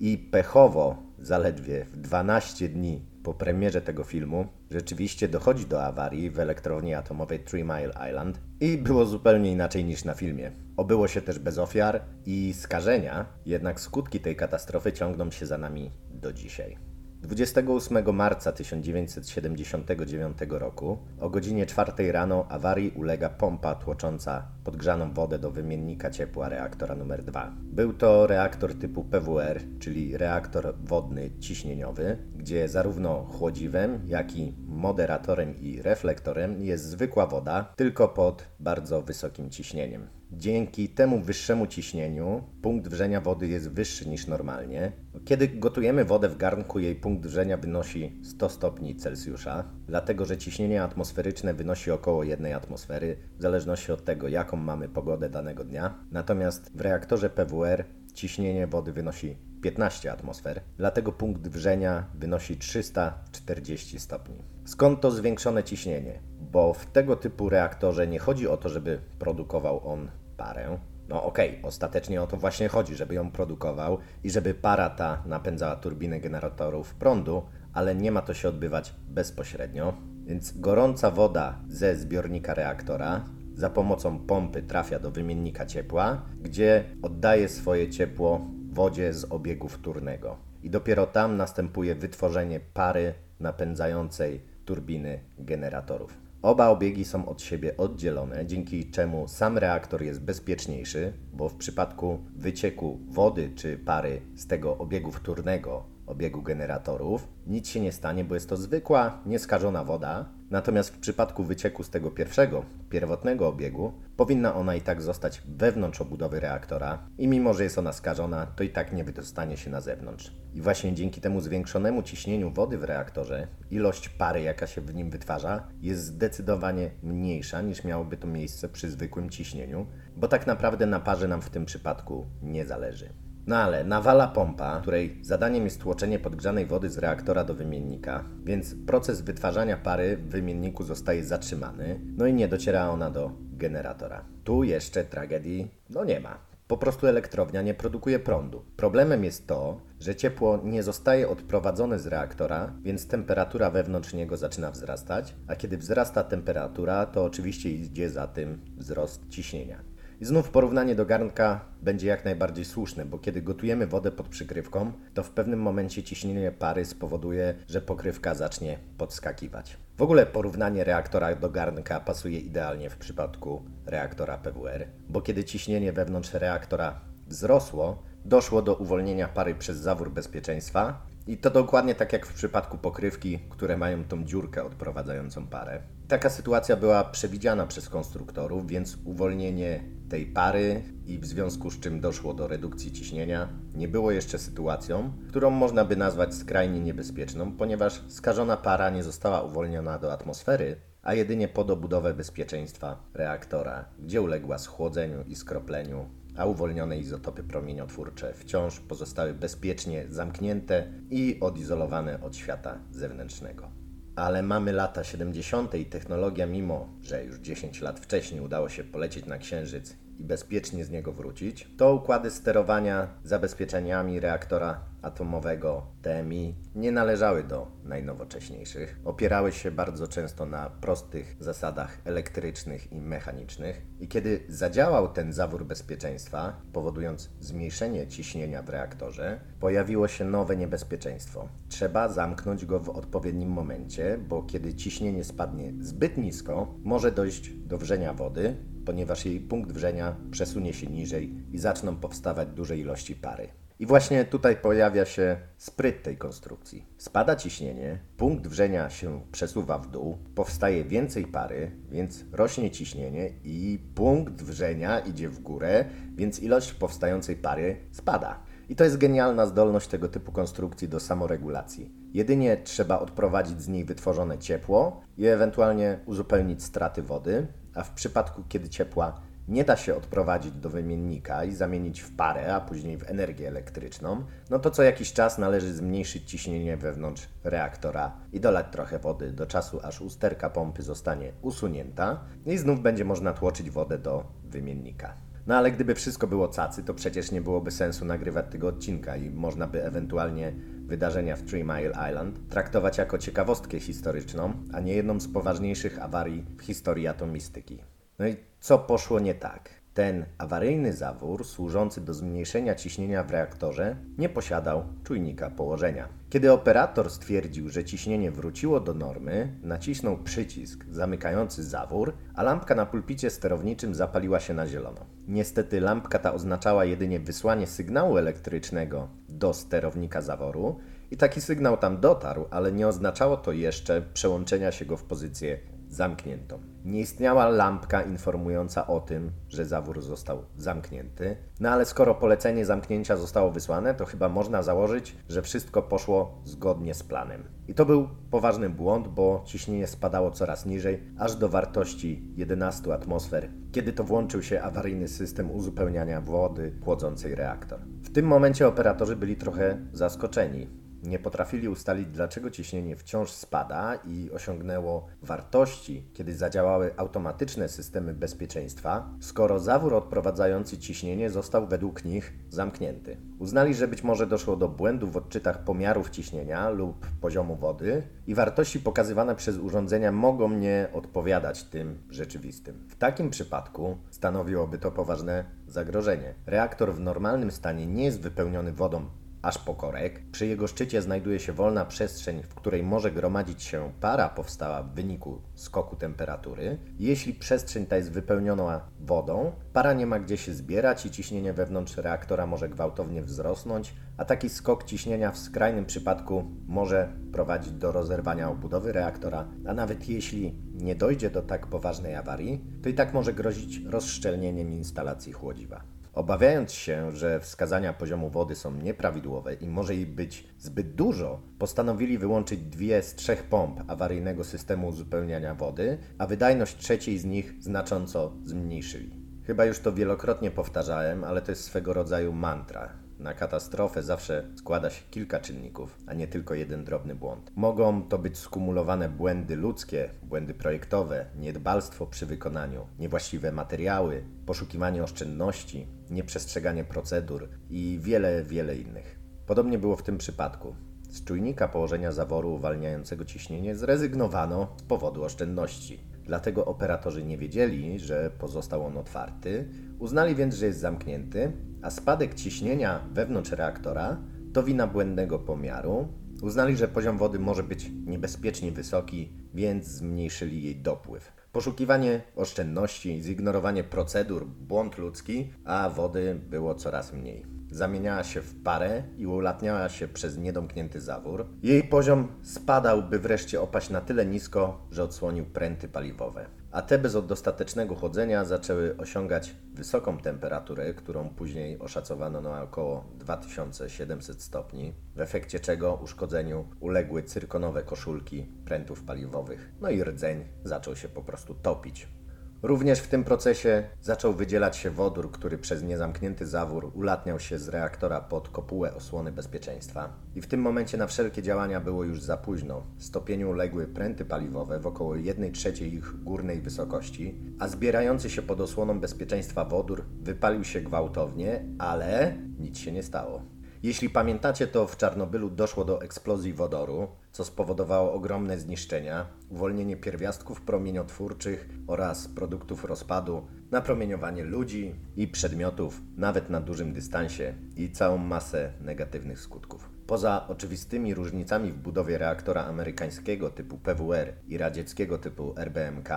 I 0.00 0.18
pechowo, 0.18 1.02
zaledwie 1.18 1.84
w 1.84 1.96
12 1.96 2.68
dni 2.68 3.09
po 3.22 3.34
premierze 3.34 3.80
tego 3.80 4.04
filmu, 4.04 4.46
rzeczywiście 4.70 5.28
dochodzi 5.28 5.66
do 5.66 5.84
awarii 5.84 6.30
w 6.30 6.38
elektrowni 6.38 6.94
atomowej 6.94 7.40
Three 7.44 7.64
Mile 7.64 7.92
Island 8.10 8.40
i 8.60 8.78
było 8.78 9.06
zupełnie 9.06 9.52
inaczej 9.52 9.84
niż 9.84 10.04
na 10.04 10.14
filmie. 10.14 10.52
Obyło 10.76 11.08
się 11.08 11.20
też 11.22 11.38
bez 11.38 11.58
ofiar 11.58 12.02
i 12.26 12.54
skażenia, 12.54 13.26
jednak 13.46 13.80
skutki 13.80 14.20
tej 14.20 14.36
katastrofy 14.36 14.92
ciągną 14.92 15.30
się 15.30 15.46
za 15.46 15.58
nami 15.58 15.90
do 16.10 16.32
dzisiaj. 16.32 16.89
28 17.22 18.12
marca 18.12 18.52
1979 18.52 20.38
roku 20.48 20.98
o 21.20 21.30
godzinie 21.30 21.66
4 21.66 22.12
rano 22.12 22.46
awarii 22.48 22.90
ulega 22.90 23.28
pompa 23.28 23.74
tłocząca 23.74 24.48
podgrzaną 24.64 25.12
wodę 25.12 25.38
do 25.38 25.50
wymiennika 25.50 26.10
ciepła 26.10 26.48
reaktora 26.48 26.94
numer 26.94 27.24
2. 27.24 27.52
Był 27.62 27.92
to 27.92 28.26
reaktor 28.26 28.74
typu 28.74 29.04
PWR, 29.04 29.60
czyli 29.78 30.16
reaktor 30.16 30.74
wodny 30.84 31.30
ciśnieniowy, 31.40 32.18
gdzie 32.36 32.68
zarówno 32.68 33.24
chłodziwem, 33.24 34.00
jak 34.06 34.36
i 34.36 34.54
moderatorem 34.66 35.60
i 35.60 35.82
reflektorem 35.82 36.60
jest 36.60 36.84
zwykła 36.84 37.26
woda, 37.26 37.72
tylko 37.76 38.08
pod 38.08 38.44
bardzo 38.60 39.02
wysokim 39.02 39.50
ciśnieniem. 39.50 40.19
Dzięki 40.32 40.88
temu 40.88 41.20
wyższemu 41.20 41.66
ciśnieniu 41.66 42.44
punkt 42.62 42.88
wrzenia 42.88 43.20
wody 43.20 43.48
jest 43.48 43.70
wyższy 43.70 44.08
niż 44.08 44.26
normalnie. 44.26 44.92
Kiedy 45.24 45.48
gotujemy 45.48 46.04
wodę 46.04 46.28
w 46.28 46.36
garnku, 46.36 46.78
jej 46.78 46.94
punkt 46.96 47.26
wrzenia 47.26 47.56
wynosi 47.56 48.20
100 48.22 48.48
stopni 48.48 48.96
Celsjusza, 48.96 49.64
dlatego 49.86 50.24
że 50.24 50.38
ciśnienie 50.38 50.82
atmosferyczne 50.82 51.54
wynosi 51.54 51.90
około 51.90 52.24
1 52.24 52.52
atmosfery, 52.52 53.16
w 53.38 53.42
zależności 53.42 53.92
od 53.92 54.04
tego, 54.04 54.28
jaką 54.28 54.56
mamy 54.56 54.88
pogodę 54.88 55.30
danego 55.30 55.64
dnia. 55.64 55.94
Natomiast 56.12 56.76
w 56.76 56.80
reaktorze 56.80 57.30
PWR 57.30 57.84
ciśnienie 58.14 58.66
wody 58.66 58.92
wynosi 58.92 59.36
15 59.62 60.12
atmosfer, 60.12 60.60
dlatego 60.76 61.12
punkt 61.12 61.48
wrzenia 61.48 62.06
wynosi 62.14 62.56
340 62.56 64.00
stopni. 64.00 64.44
Skąd 64.64 65.00
to 65.00 65.10
zwiększone 65.10 65.64
ciśnienie? 65.64 66.20
Bo 66.52 66.74
w 66.74 66.86
tego 66.86 67.16
typu 67.16 67.48
reaktorze 67.48 68.06
nie 68.06 68.18
chodzi 68.18 68.48
o 68.48 68.56
to, 68.56 68.68
żeby 68.68 69.00
produkował 69.18 69.88
on 69.88 70.10
parę. 70.40 70.78
No 71.08 71.24
okej, 71.24 71.50
okay, 71.50 71.62
ostatecznie 71.68 72.22
o 72.22 72.26
to 72.26 72.36
właśnie 72.36 72.68
chodzi, 72.68 72.94
żeby 72.94 73.14
ją 73.14 73.30
produkował 73.30 73.98
i 74.24 74.30
żeby 74.30 74.54
para 74.54 74.90
ta 74.90 75.22
napędzała 75.26 75.76
turbiny 75.76 76.20
generatorów 76.20 76.94
prądu, 76.94 77.42
ale 77.72 77.94
nie 77.94 78.12
ma 78.12 78.22
to 78.22 78.34
się 78.34 78.48
odbywać 78.48 78.94
bezpośrednio. 79.08 79.94
Więc 80.26 80.60
gorąca 80.60 81.10
woda 81.10 81.58
ze 81.68 81.96
zbiornika 81.96 82.54
reaktora 82.54 83.24
za 83.54 83.70
pomocą 83.70 84.18
pompy 84.18 84.62
trafia 84.62 84.98
do 84.98 85.10
wymiennika 85.10 85.66
ciepła, 85.66 86.22
gdzie 86.42 86.84
oddaje 87.02 87.48
swoje 87.48 87.90
ciepło 87.90 88.40
wodzie 88.72 89.12
z 89.12 89.24
obiegu 89.32 89.68
wtórnego. 89.68 90.36
I 90.62 90.70
dopiero 90.70 91.06
tam 91.06 91.36
następuje 91.36 91.94
wytworzenie 91.94 92.60
pary 92.60 93.14
napędzającej 93.40 94.40
turbiny 94.64 95.20
generatorów. 95.38 96.19
Oba 96.42 96.68
obiegi 96.68 97.04
są 97.04 97.28
od 97.28 97.42
siebie 97.42 97.76
oddzielone, 97.76 98.46
dzięki 98.46 98.90
czemu 98.90 99.28
sam 99.28 99.58
reaktor 99.58 100.02
jest 100.02 100.22
bezpieczniejszy, 100.22 101.12
bo 101.32 101.48
w 101.48 101.54
przypadku 101.54 102.18
wycieku 102.36 102.98
wody 103.08 103.52
czy 103.54 103.78
pary 103.78 104.22
z 104.36 104.46
tego 104.46 104.78
obiegu 104.78 105.12
wtórnego, 105.12 105.84
obiegu 106.06 106.42
generatorów, 106.42 107.28
nic 107.46 107.68
się 107.68 107.80
nie 107.80 107.92
stanie, 107.92 108.24
bo 108.24 108.34
jest 108.34 108.48
to 108.48 108.56
zwykła, 108.56 109.20
nieskażona 109.26 109.84
woda, 109.84 110.28
Natomiast 110.50 110.94
w 110.94 110.98
przypadku 110.98 111.44
wycieku 111.44 111.82
z 111.82 111.90
tego 111.90 112.10
pierwszego, 112.10 112.64
pierwotnego 112.88 113.48
obiegu, 113.48 113.92
powinna 114.16 114.54
ona 114.54 114.74
i 114.74 114.80
tak 114.80 115.02
zostać 115.02 115.42
wewnątrz 115.48 116.00
obudowy 116.00 116.40
reaktora 116.40 117.06
i 117.18 117.28
mimo, 117.28 117.54
że 117.54 117.64
jest 117.64 117.78
ona 117.78 117.92
skażona, 117.92 118.46
to 118.46 118.64
i 118.64 118.70
tak 118.70 118.92
nie 118.92 119.04
wydostanie 119.04 119.56
się 119.56 119.70
na 119.70 119.80
zewnątrz. 119.80 120.32
I 120.54 120.60
właśnie 120.60 120.94
dzięki 120.94 121.20
temu 121.20 121.40
zwiększonemu 121.40 122.02
ciśnieniu 122.02 122.50
wody 122.50 122.78
w 122.78 122.84
reaktorze, 122.84 123.48
ilość 123.70 124.08
pary, 124.08 124.42
jaka 124.42 124.66
się 124.66 124.80
w 124.80 124.94
nim 124.94 125.10
wytwarza, 125.10 125.68
jest 125.80 126.04
zdecydowanie 126.04 126.90
mniejsza 127.02 127.62
niż 127.62 127.84
miałoby 127.84 128.16
to 128.16 128.26
miejsce 128.26 128.68
przy 128.68 128.90
zwykłym 128.90 129.30
ciśnieniu, 129.30 129.86
bo 130.16 130.28
tak 130.28 130.46
naprawdę 130.46 130.86
na 130.86 131.00
parze 131.00 131.28
nam 131.28 131.42
w 131.42 131.50
tym 131.50 131.64
przypadku 131.64 132.26
nie 132.42 132.66
zależy. 132.66 133.12
No 133.50 133.56
ale 133.56 133.84
nawala 133.84 134.28
pompa, 134.28 134.80
której 134.80 135.18
zadaniem 135.22 135.64
jest 135.64 135.80
tłoczenie 135.80 136.18
podgrzanej 136.18 136.66
wody 136.66 136.90
z 136.90 136.98
reaktora 136.98 137.44
do 137.44 137.54
wymiennika, 137.54 138.24
więc 138.44 138.74
proces 138.86 139.20
wytwarzania 139.20 139.76
pary 139.76 140.16
w 140.16 140.28
wymienniku 140.28 140.84
zostaje 140.84 141.24
zatrzymany, 141.24 142.00
no 142.16 142.26
i 142.26 142.34
nie 142.34 142.48
dociera 142.48 142.90
ona 142.90 143.10
do 143.10 143.32
generatora. 143.52 144.24
Tu 144.44 144.64
jeszcze 144.64 145.04
tragedii 145.04 145.70
no 145.90 146.04
nie 146.04 146.20
ma. 146.20 146.38
Po 146.68 146.78
prostu 146.78 147.06
elektrownia 147.06 147.62
nie 147.62 147.74
produkuje 147.74 148.18
prądu. 148.18 148.64
Problemem 148.76 149.24
jest 149.24 149.46
to, 149.46 149.80
że 150.00 150.14
ciepło 150.14 150.60
nie 150.64 150.82
zostaje 150.82 151.28
odprowadzone 151.28 151.98
z 151.98 152.06
reaktora, 152.06 152.72
więc 152.82 153.08
temperatura 153.08 153.70
wewnątrz 153.70 154.14
niego 154.14 154.36
zaczyna 154.36 154.70
wzrastać, 154.70 155.34
a 155.48 155.56
kiedy 155.56 155.78
wzrasta 155.78 156.24
temperatura, 156.24 157.06
to 157.06 157.24
oczywiście 157.24 157.70
idzie 157.70 158.10
za 158.10 158.26
tym 158.26 158.60
wzrost 158.76 159.28
ciśnienia. 159.28 159.89
I 160.20 160.24
znów 160.24 160.50
porównanie 160.50 160.94
do 160.94 161.06
garnka 161.06 161.60
będzie 161.82 162.06
jak 162.06 162.24
najbardziej 162.24 162.64
słuszne, 162.64 163.04
bo 163.04 163.18
kiedy 163.18 163.42
gotujemy 163.42 163.86
wodę 163.86 164.10
pod 164.10 164.28
przykrywką, 164.28 164.92
to 165.14 165.22
w 165.22 165.30
pewnym 165.30 165.62
momencie 165.62 166.02
ciśnienie 166.02 166.52
pary 166.52 166.84
spowoduje, 166.84 167.54
że 167.68 167.80
pokrywka 167.80 168.34
zacznie 168.34 168.78
podskakiwać. 168.98 169.76
W 169.96 170.02
ogóle 170.02 170.26
porównanie 170.26 170.84
reaktora 170.84 171.34
do 171.34 171.50
garnka 171.50 172.00
pasuje 172.00 172.38
idealnie 172.38 172.90
w 172.90 172.96
przypadku 172.96 173.62
reaktora 173.86 174.38
PWR, 174.38 174.86
bo 175.08 175.20
kiedy 175.20 175.44
ciśnienie 175.44 175.92
wewnątrz 175.92 176.34
reaktora 176.34 177.00
wzrosło, 177.26 178.02
doszło 178.24 178.62
do 178.62 178.74
uwolnienia 178.74 179.28
pary 179.28 179.54
przez 179.54 179.76
zawór 179.76 180.10
bezpieczeństwa 180.10 181.06
i 181.26 181.38
to 181.38 181.50
dokładnie 181.50 181.94
tak 181.94 182.12
jak 182.12 182.26
w 182.26 182.34
przypadku 182.34 182.78
pokrywki, 182.78 183.38
które 183.50 183.76
mają 183.76 184.04
tą 184.04 184.24
dziurkę 184.24 184.64
odprowadzającą 184.64 185.46
parę. 185.46 185.82
Taka 186.10 186.30
sytuacja 186.30 186.76
była 186.76 187.04
przewidziana 187.04 187.66
przez 187.66 187.88
konstruktorów, 187.88 188.66
więc 188.66 188.98
uwolnienie 189.04 189.84
tej 190.08 190.26
pary 190.26 190.82
i 191.06 191.18
w 191.18 191.26
związku 191.26 191.70
z 191.70 191.80
czym 191.80 192.00
doszło 192.00 192.34
do 192.34 192.48
redukcji 192.48 192.92
ciśnienia 192.92 193.48
nie 193.74 193.88
było 193.88 194.10
jeszcze 194.10 194.38
sytuacją, 194.38 195.12
którą 195.28 195.50
można 195.50 195.84
by 195.84 195.96
nazwać 195.96 196.34
skrajnie 196.34 196.80
niebezpieczną, 196.80 197.52
ponieważ 197.52 198.02
skażona 198.08 198.56
para 198.56 198.90
nie 198.90 199.02
została 199.02 199.42
uwolniona 199.42 199.98
do 199.98 200.12
atmosfery, 200.12 200.76
a 201.02 201.14
jedynie 201.14 201.48
obudowę 201.54 202.14
bezpieczeństwa 202.14 203.02
reaktora, 203.14 203.84
gdzie 203.98 204.22
uległa 204.22 204.58
schłodzeniu 204.58 205.24
i 205.28 205.36
skropleniu 205.36 206.06
a 206.36 206.44
uwolnione 206.44 206.98
izotopy 206.98 207.42
promieniotwórcze 207.42 208.34
wciąż 208.34 208.80
pozostały 208.80 209.34
bezpiecznie 209.34 210.04
zamknięte 210.08 210.92
i 211.10 211.40
odizolowane 211.40 212.22
od 212.22 212.36
świata 212.36 212.78
zewnętrznego. 212.90 213.79
Ale 214.20 214.42
mamy 214.42 214.72
lata 214.72 215.04
70. 215.04 215.74
i 215.74 215.86
technologia, 215.86 216.46
mimo 216.46 216.88
że 217.02 217.24
już 217.24 217.38
10 217.38 217.80
lat 217.80 218.00
wcześniej 218.00 218.40
udało 218.40 218.68
się 218.68 218.84
polecieć 218.84 219.26
na 219.26 219.38
Księżyc 219.38 219.96
i 220.18 220.24
bezpiecznie 220.24 220.84
z 220.84 220.90
niego 220.90 221.12
wrócić, 221.12 221.68
to 221.76 221.94
układy 221.94 222.30
sterowania 222.30 223.08
zabezpieczeniami 223.24 224.20
reaktora 224.20 224.80
atomowego 225.02 225.86
TMI 226.02 226.54
nie 226.74 226.92
należały 226.92 227.44
do 227.44 227.66
najnowocześniejszych. 227.84 229.00
Opierały 229.04 229.52
się 229.52 229.70
bardzo 229.70 230.08
często 230.08 230.46
na 230.46 230.70
prostych 230.70 231.36
zasadach 231.40 231.98
elektrycznych 232.04 232.92
i 232.92 233.00
mechanicznych. 233.00 233.82
I 234.00 234.08
kiedy 234.08 234.40
zadziałał 234.48 235.08
ten 235.08 235.32
zawór 235.32 235.64
bezpieczeństwa, 235.64 236.60
powodując 236.72 237.30
zmniejszenie 237.40 238.06
ciśnienia 238.06 238.62
w 238.62 238.68
reaktorze, 238.68 239.40
pojawiło 239.60 240.08
się 240.08 240.24
nowe 240.24 240.56
niebezpieczeństwo. 240.56 241.48
Trzeba 241.68 242.08
zamknąć 242.08 242.66
go 242.66 242.80
w 242.80 242.88
odpowiednim 242.88 243.50
momencie, 243.50 244.18
bo 244.28 244.42
kiedy 244.42 244.74
ciśnienie 244.74 245.24
spadnie 245.24 245.72
zbyt 245.80 246.18
nisko, 246.18 246.74
może 246.84 247.12
dojść 247.12 247.50
do 247.50 247.78
wrzenia 247.78 248.14
wody, 248.14 248.56
ponieważ 248.86 249.26
jej 249.26 249.40
punkt 249.40 249.72
wrzenia 249.72 250.16
przesunie 250.30 250.72
się 250.72 250.86
niżej 250.86 251.34
i 251.52 251.58
zaczną 251.58 251.96
powstawać 251.96 252.48
duże 252.48 252.76
ilości 252.76 253.14
pary. 253.14 253.48
I 253.80 253.86
właśnie 253.86 254.24
tutaj 254.24 254.56
pojawia 254.56 255.04
się 255.04 255.36
spryt 255.56 256.02
tej 256.02 256.16
konstrukcji. 256.16 256.86
Spada 256.98 257.36
ciśnienie, 257.36 257.98
punkt 258.16 258.46
wrzenia 258.46 258.90
się 258.90 259.20
przesuwa 259.32 259.78
w 259.78 259.90
dół, 259.90 260.18
powstaje 260.34 260.84
więcej 260.84 261.26
pary, 261.26 261.70
więc 261.90 262.24
rośnie 262.32 262.70
ciśnienie 262.70 263.30
i 263.44 263.78
punkt 263.94 264.42
wrzenia 264.42 264.98
idzie 264.98 265.28
w 265.28 265.40
górę, 265.40 265.84
więc 266.14 266.40
ilość 266.42 266.72
powstającej 266.72 267.36
pary 267.36 267.76
spada. 267.90 268.42
I 268.68 268.76
to 268.76 268.84
jest 268.84 268.96
genialna 268.96 269.46
zdolność 269.46 269.88
tego 269.88 270.08
typu 270.08 270.32
konstrukcji 270.32 270.88
do 270.88 271.00
samoregulacji. 271.00 271.94
Jedynie 272.12 272.56
trzeba 272.56 272.98
odprowadzić 272.98 273.62
z 273.62 273.68
niej 273.68 273.84
wytworzone 273.84 274.38
ciepło 274.38 275.00
i 275.18 275.26
ewentualnie 275.26 275.98
uzupełnić 276.06 276.62
straty 276.62 277.02
wody, 277.02 277.46
a 277.74 277.82
w 277.84 277.90
przypadku 277.90 278.42
kiedy 278.48 278.68
ciepła 278.68 279.20
nie 279.48 279.64
da 279.64 279.76
się 279.76 279.96
odprowadzić 279.96 280.52
do 280.52 280.70
wymiennika 280.70 281.44
i 281.44 281.54
zamienić 281.54 282.00
w 282.00 282.16
parę, 282.16 282.54
a 282.54 282.60
później 282.60 282.98
w 282.98 283.10
energię 283.10 283.48
elektryczną, 283.48 284.24
no 284.50 284.58
to 284.58 284.70
co 284.70 284.82
jakiś 284.82 285.12
czas 285.12 285.38
należy 285.38 285.74
zmniejszyć 285.74 286.30
ciśnienie 286.30 286.76
wewnątrz 286.76 287.28
reaktora 287.44 288.16
i 288.32 288.40
dolać 288.40 288.66
trochę 288.72 288.98
wody 288.98 289.32
do 289.32 289.46
czasu, 289.46 289.80
aż 289.82 290.00
usterka 290.00 290.50
pompy 290.50 290.82
zostanie 290.82 291.32
usunięta 291.42 292.20
i 292.46 292.58
znów 292.58 292.82
będzie 292.82 293.04
można 293.04 293.32
tłoczyć 293.32 293.70
wodę 293.70 293.98
do 293.98 294.24
wymiennika. 294.44 295.14
No 295.46 295.56
ale 295.56 295.70
gdyby 295.72 295.94
wszystko 295.94 296.26
było 296.26 296.48
cacy, 296.48 296.82
to 296.82 296.94
przecież 296.94 297.32
nie 297.32 297.40
byłoby 297.40 297.70
sensu 297.70 298.04
nagrywać 298.04 298.46
tego 298.50 298.68
odcinka 298.68 299.16
i 299.16 299.30
można 299.30 299.66
by 299.66 299.84
ewentualnie 299.84 300.52
wydarzenia 300.86 301.36
w 301.36 301.42
Three 301.42 301.64
Mile 301.64 302.10
Island 302.10 302.48
traktować 302.48 302.98
jako 302.98 303.18
ciekawostkę 303.18 303.80
historyczną, 303.80 304.52
a 304.72 304.80
nie 304.80 304.94
jedną 304.94 305.20
z 305.20 305.28
poważniejszych 305.28 306.02
awarii 306.02 306.44
w 306.58 306.62
historii 306.62 307.08
atomistyki. 307.08 307.78
No 308.20 308.26
i 308.26 308.36
co 308.60 308.78
poszło 308.78 309.20
nie 309.20 309.34
tak? 309.34 309.70
Ten 309.94 310.24
awaryjny 310.38 310.92
zawór, 310.92 311.44
służący 311.44 312.00
do 312.00 312.14
zmniejszenia 312.14 312.74
ciśnienia 312.74 313.24
w 313.24 313.30
reaktorze, 313.30 313.96
nie 314.18 314.28
posiadał 314.28 314.84
czujnika 315.04 315.50
położenia. 315.50 316.08
Kiedy 316.30 316.52
operator 316.52 317.10
stwierdził, 317.10 317.68
że 317.68 317.84
ciśnienie 317.84 318.30
wróciło 318.30 318.80
do 318.80 318.94
normy, 318.94 319.52
nacisnął 319.62 320.18
przycisk 320.18 320.84
zamykający 320.90 321.64
zawór, 321.64 322.12
a 322.34 322.42
lampka 322.42 322.74
na 322.74 322.86
pulpicie 322.86 323.30
sterowniczym 323.30 323.94
zapaliła 323.94 324.40
się 324.40 324.54
na 324.54 324.66
zielono. 324.66 325.06
Niestety 325.28 325.80
lampka 325.80 326.18
ta 326.18 326.34
oznaczała 326.34 326.84
jedynie 326.84 327.20
wysłanie 327.20 327.66
sygnału 327.66 328.16
elektrycznego 328.16 329.08
do 329.28 329.52
sterownika 329.52 330.22
zaworu 330.22 330.78
i 331.10 331.16
taki 331.16 331.40
sygnał 331.40 331.76
tam 331.76 332.00
dotarł, 332.00 332.46
ale 332.50 332.72
nie 332.72 332.88
oznaczało 332.88 333.36
to 333.36 333.52
jeszcze 333.52 334.02
przełączenia 334.14 334.72
się 334.72 334.84
go 334.84 334.96
w 334.96 335.04
pozycję 335.04 335.58
zamkniętą. 335.90 336.58
Nie 336.84 337.00
istniała 337.00 337.48
lampka 337.48 338.02
informująca 338.02 338.86
o 338.86 339.00
tym, 339.00 339.30
że 339.48 339.64
zawór 339.64 340.02
został 340.02 340.44
zamknięty. 340.56 341.36
No 341.60 341.70
ale 341.70 341.84
skoro 341.84 342.14
polecenie 342.14 342.66
zamknięcia 342.66 343.16
zostało 343.16 343.50
wysłane, 343.50 343.94
to 343.94 344.04
chyba 344.04 344.28
można 344.28 344.62
założyć, 344.62 345.16
że 345.28 345.42
wszystko 345.42 345.82
poszło 345.82 346.40
zgodnie 346.44 346.94
z 346.94 347.02
planem. 347.02 347.44
I 347.68 347.74
to 347.74 347.86
był 347.86 348.08
poważny 348.30 348.70
błąd, 348.70 349.08
bo 349.08 349.42
ciśnienie 349.46 349.86
spadało 349.86 350.30
coraz 350.30 350.66
niżej, 350.66 351.02
aż 351.18 351.36
do 351.36 351.48
wartości 351.48 352.32
11 352.36 352.94
atmosfer, 352.94 353.48
kiedy 353.72 353.92
to 353.92 354.04
włączył 354.04 354.42
się 354.42 354.62
awaryjny 354.62 355.08
system 355.08 355.50
uzupełniania 355.50 356.20
wody 356.20 356.72
chłodzącej 356.84 357.34
reaktor. 357.34 357.80
W 358.02 358.12
tym 358.12 358.26
momencie 358.26 358.68
operatorzy 358.68 359.16
byli 359.16 359.36
trochę 359.36 359.78
zaskoczeni 359.92 360.68
nie 361.02 361.18
potrafili 361.18 361.68
ustalić, 361.68 362.08
dlaczego 362.08 362.50
ciśnienie 362.50 362.96
wciąż 362.96 363.30
spada 363.30 363.98
i 364.04 364.30
osiągnęło 364.30 365.06
wartości, 365.22 366.04
kiedy 366.14 366.34
zadziałały 366.34 366.94
automatyczne 366.96 367.68
systemy 367.68 368.14
bezpieczeństwa, 368.14 369.10
skoro 369.20 369.58
zawór 369.58 369.94
odprowadzający 369.94 370.78
ciśnienie 370.78 371.30
został 371.30 371.66
według 371.66 372.04
nich 372.04 372.32
zamknięty. 372.48 373.16
Uznali, 373.38 373.74
że 373.74 373.88
być 373.88 374.02
może 374.02 374.26
doszło 374.26 374.56
do 374.56 374.68
błędu 374.68 375.06
w 375.06 375.16
odczytach 375.16 375.64
pomiarów 375.64 376.10
ciśnienia 376.10 376.70
lub 376.70 377.06
poziomu 377.20 377.56
wody 377.56 378.02
i 378.26 378.34
wartości 378.34 378.80
pokazywane 378.80 379.36
przez 379.36 379.58
urządzenia 379.58 380.12
mogą 380.12 380.50
nie 380.50 380.88
odpowiadać 380.92 381.64
tym 381.64 381.98
rzeczywistym. 382.10 382.86
W 382.88 382.96
takim 382.96 383.30
przypadku 383.30 383.98
stanowiłoby 384.10 384.78
to 384.78 384.90
poważne 384.90 385.44
zagrożenie. 385.66 386.34
Reaktor 386.46 386.94
w 386.94 387.00
normalnym 387.00 387.50
stanie 387.50 387.86
nie 387.86 388.04
jest 388.04 388.20
wypełniony 388.20 388.72
wodą 388.72 389.19
aż 389.42 389.58
po 389.58 389.74
korek. 389.74 390.22
Przy 390.32 390.46
jego 390.46 390.66
szczycie 390.66 391.02
znajduje 391.02 391.40
się 391.40 391.52
wolna 391.52 391.84
przestrzeń, 391.84 392.42
w 392.42 392.54
której 392.54 392.82
może 392.82 393.10
gromadzić 393.10 393.62
się 393.62 393.92
para 394.00 394.28
powstała 394.28 394.82
w 394.82 394.94
wyniku 394.94 395.42
skoku 395.54 395.96
temperatury. 395.96 396.78
Jeśli 396.98 397.34
przestrzeń 397.34 397.86
ta 397.86 397.96
jest 397.96 398.12
wypełniona 398.12 398.80
wodą, 399.00 399.52
para 399.72 399.92
nie 399.92 400.06
ma 400.06 400.18
gdzie 400.18 400.36
się 400.36 400.54
zbierać 400.54 401.06
i 401.06 401.10
ciśnienie 401.10 401.52
wewnątrz 401.52 401.96
reaktora 401.96 402.46
może 402.46 402.68
gwałtownie 402.68 403.22
wzrosnąć, 403.22 403.94
a 404.16 404.24
taki 404.24 404.48
skok 404.48 404.84
ciśnienia 404.84 405.30
w 405.30 405.38
skrajnym 405.38 405.86
przypadku 405.86 406.44
może 406.66 407.12
prowadzić 407.32 407.72
do 407.72 407.92
rozerwania 407.92 408.50
obudowy 408.50 408.92
reaktora, 408.92 409.48
a 409.66 409.74
nawet 409.74 410.08
jeśli 410.08 410.54
nie 410.74 410.94
dojdzie 410.94 411.30
do 411.30 411.42
tak 411.42 411.66
poważnej 411.66 412.14
awarii, 412.14 412.64
to 412.82 412.88
i 412.88 412.94
tak 412.94 413.14
może 413.14 413.32
grozić 413.32 413.84
rozszczelnieniem 413.84 414.72
instalacji 414.72 415.32
chłodziwa. 415.32 415.82
Obawiając 416.20 416.72
się, 416.72 417.16
że 417.16 417.40
wskazania 417.40 417.92
poziomu 417.92 418.30
wody 418.30 418.54
są 418.54 418.72
nieprawidłowe 418.74 419.54
i 419.54 419.68
może 419.68 419.94
ich 419.94 420.14
być 420.14 420.46
zbyt 420.58 420.94
dużo, 420.94 421.40
postanowili 421.58 422.18
wyłączyć 422.18 422.60
dwie 422.60 423.02
z 423.02 423.14
trzech 423.14 423.42
pomp 423.42 423.90
awaryjnego 423.90 424.44
systemu 424.44 424.88
uzupełniania 424.88 425.54
wody, 425.54 425.98
a 426.18 426.26
wydajność 426.26 426.76
trzeciej 426.76 427.18
z 427.18 427.24
nich 427.24 427.54
znacząco 427.60 428.32
zmniejszyli. 428.44 429.10
Chyba 429.46 429.64
już 429.64 429.78
to 429.78 429.92
wielokrotnie 429.92 430.50
powtarzałem, 430.50 431.24
ale 431.24 431.42
to 431.42 431.52
jest 431.52 431.64
swego 431.64 431.92
rodzaju 431.92 432.32
mantra. 432.32 432.99
Na 433.20 433.34
katastrofę 433.34 434.02
zawsze 434.02 434.44
składa 434.56 434.90
się 434.90 435.02
kilka 435.10 435.40
czynników, 435.40 435.98
a 436.06 436.14
nie 436.14 436.28
tylko 436.28 436.54
jeden 436.54 436.84
drobny 436.84 437.14
błąd. 437.14 437.52
Mogą 437.56 438.02
to 438.02 438.18
być 438.18 438.38
skumulowane 438.38 439.08
błędy 439.08 439.56
ludzkie, 439.56 440.10
błędy 440.22 440.54
projektowe, 440.54 441.26
niedbalstwo 441.36 442.06
przy 442.06 442.26
wykonaniu, 442.26 442.86
niewłaściwe 442.98 443.52
materiały, 443.52 444.24
poszukiwanie 444.46 445.02
oszczędności, 445.02 445.86
nieprzestrzeganie 446.10 446.84
procedur 446.84 447.48
i 447.70 447.98
wiele, 448.02 448.44
wiele 448.44 448.76
innych. 448.76 449.18
Podobnie 449.46 449.78
było 449.78 449.96
w 449.96 450.02
tym 450.02 450.18
przypadku. 450.18 450.74
Z 451.08 451.24
czujnika 451.24 451.68
położenia 451.68 452.12
zaworu 452.12 452.54
uwalniającego 452.54 453.24
ciśnienie 453.24 453.76
zrezygnowano 453.76 454.74
z 454.76 454.82
powodu 454.82 455.24
oszczędności. 455.24 456.00
Dlatego 456.24 456.64
operatorzy 456.64 457.24
nie 457.24 457.38
wiedzieli, 457.38 457.98
że 457.98 458.30
pozostał 458.38 458.86
on 458.86 458.96
otwarty, 458.96 459.68
uznali 460.00 460.34
więc, 460.34 460.54
że 460.54 460.66
jest 460.66 460.80
zamknięty, 460.80 461.52
a 461.82 461.90
spadek 461.90 462.34
ciśnienia 462.34 463.00
wewnątrz 463.12 463.52
reaktora 463.52 464.18
to 464.52 464.62
wina 464.62 464.86
błędnego 464.86 465.38
pomiaru. 465.38 466.08
Uznali, 466.42 466.76
że 466.76 466.88
poziom 466.88 467.18
wody 467.18 467.38
może 467.38 467.62
być 467.62 467.90
niebezpiecznie 468.06 468.72
wysoki, 468.72 469.32
więc 469.54 469.86
zmniejszyli 469.86 470.62
jej 470.62 470.76
dopływ. 470.76 471.32
Poszukiwanie 471.52 472.20
oszczędności, 472.36 473.22
zignorowanie 473.22 473.84
procedur, 473.84 474.46
błąd 474.46 474.98
ludzki, 474.98 475.50
a 475.64 475.90
wody 475.90 476.40
było 476.50 476.74
coraz 476.74 477.12
mniej. 477.12 477.46
Zamieniała 477.70 478.24
się 478.24 478.40
w 478.40 478.62
parę 478.62 479.02
i 479.16 479.26
ulatniała 479.26 479.88
się 479.88 480.08
przez 480.08 480.38
niedomknięty 480.38 481.00
zawór. 481.00 481.46
Jej 481.62 481.82
poziom 481.82 482.28
spadał, 482.42 483.02
by 483.02 483.18
wreszcie 483.18 483.60
opaść 483.60 483.90
na 483.90 484.00
tyle 484.00 484.26
nisko, 484.26 484.86
że 484.90 485.04
odsłonił 485.04 485.44
pręty 485.44 485.88
paliwowe 485.88 486.59
a 486.72 486.82
te 486.82 486.98
bez 486.98 487.26
dostatecznego 487.26 487.94
chłodzenia 487.94 488.44
zaczęły 488.44 488.96
osiągać 488.96 489.54
wysoką 489.74 490.18
temperaturę, 490.18 490.94
którą 490.94 491.28
później 491.28 491.78
oszacowano 491.78 492.40
na 492.40 492.62
około 492.62 493.04
2700 493.14 494.42
stopni, 494.42 494.94
w 495.16 495.20
efekcie 495.20 495.60
czego 495.60 495.94
uszkodzeniu 495.94 496.68
uległy 496.80 497.22
cyrkonowe 497.22 497.82
koszulki 497.82 498.52
prętów 498.64 499.02
paliwowych, 499.02 499.72
no 499.80 499.90
i 499.90 500.04
rdzeń 500.04 500.44
zaczął 500.64 500.96
się 500.96 501.08
po 501.08 501.22
prostu 501.22 501.54
topić. 501.54 502.19
Również 502.62 503.00
w 503.00 503.08
tym 503.08 503.24
procesie 503.24 503.88
zaczął 504.02 504.32
wydzielać 504.32 504.76
się 504.76 504.90
wodór, 504.90 505.30
który 505.30 505.58
przez 505.58 505.82
niezamknięty 505.82 506.46
zawór 506.46 506.90
ulatniał 506.94 507.40
się 507.40 507.58
z 507.58 507.68
reaktora 507.68 508.20
pod 508.20 508.48
kopułę 508.48 508.94
osłony 508.94 509.32
bezpieczeństwa. 509.32 510.12
I 510.34 510.40
w 510.40 510.46
tym 510.46 510.60
momencie 510.60 510.98
na 510.98 511.06
wszelkie 511.06 511.42
działania 511.42 511.80
było 511.80 512.04
już 512.04 512.22
za 512.22 512.36
późno. 512.36 512.82
Stopieniu 512.98 513.50
uległy 513.50 513.86
pręty 513.86 514.24
paliwowe 514.24 514.80
w 514.80 514.86
około 514.86 515.16
1 515.16 515.52
trzeciej 515.52 515.94
ich 515.94 516.22
górnej 516.22 516.60
wysokości, 516.60 517.34
a 517.58 517.68
zbierający 517.68 518.30
się 518.30 518.42
pod 518.42 518.60
osłoną 518.60 519.00
bezpieczeństwa 519.00 519.64
wodór 519.64 520.04
wypalił 520.22 520.64
się 520.64 520.80
gwałtownie, 520.80 521.64
ale 521.78 522.36
nic 522.58 522.78
się 522.78 522.92
nie 522.92 523.02
stało. 523.02 523.42
Jeśli 523.82 524.10
pamiętacie, 524.10 524.66
to 524.66 524.86
w 524.86 524.96
Czarnobylu 524.96 525.50
doszło 525.50 525.84
do 525.84 526.02
eksplozji 526.02 526.52
wodoru, 526.52 527.08
co 527.32 527.44
spowodowało 527.44 528.12
ogromne 528.12 528.58
zniszczenia, 528.58 529.26
uwolnienie 529.48 529.96
pierwiastków 529.96 530.60
promieniotwórczych 530.60 531.68
oraz 531.86 532.28
produktów 532.28 532.84
rozpadu, 532.84 533.46
napromieniowanie 533.70 534.44
ludzi 534.44 534.94
i 535.16 535.28
przedmiotów, 535.28 536.00
nawet 536.16 536.50
na 536.50 536.60
dużym 536.60 536.92
dystansie 536.92 537.54
i 537.76 537.90
całą 537.90 538.18
masę 538.18 538.72
negatywnych 538.80 539.40
skutków. 539.40 539.90
Poza 540.06 540.48
oczywistymi 540.48 541.14
różnicami 541.14 541.72
w 541.72 541.78
budowie 541.78 542.18
reaktora 542.18 542.64
amerykańskiego 542.64 543.50
typu 543.50 543.78
PWR 543.78 544.32
i 544.48 544.58
radzieckiego 544.58 545.18
typu 545.18 545.54
RBMK 545.58 546.08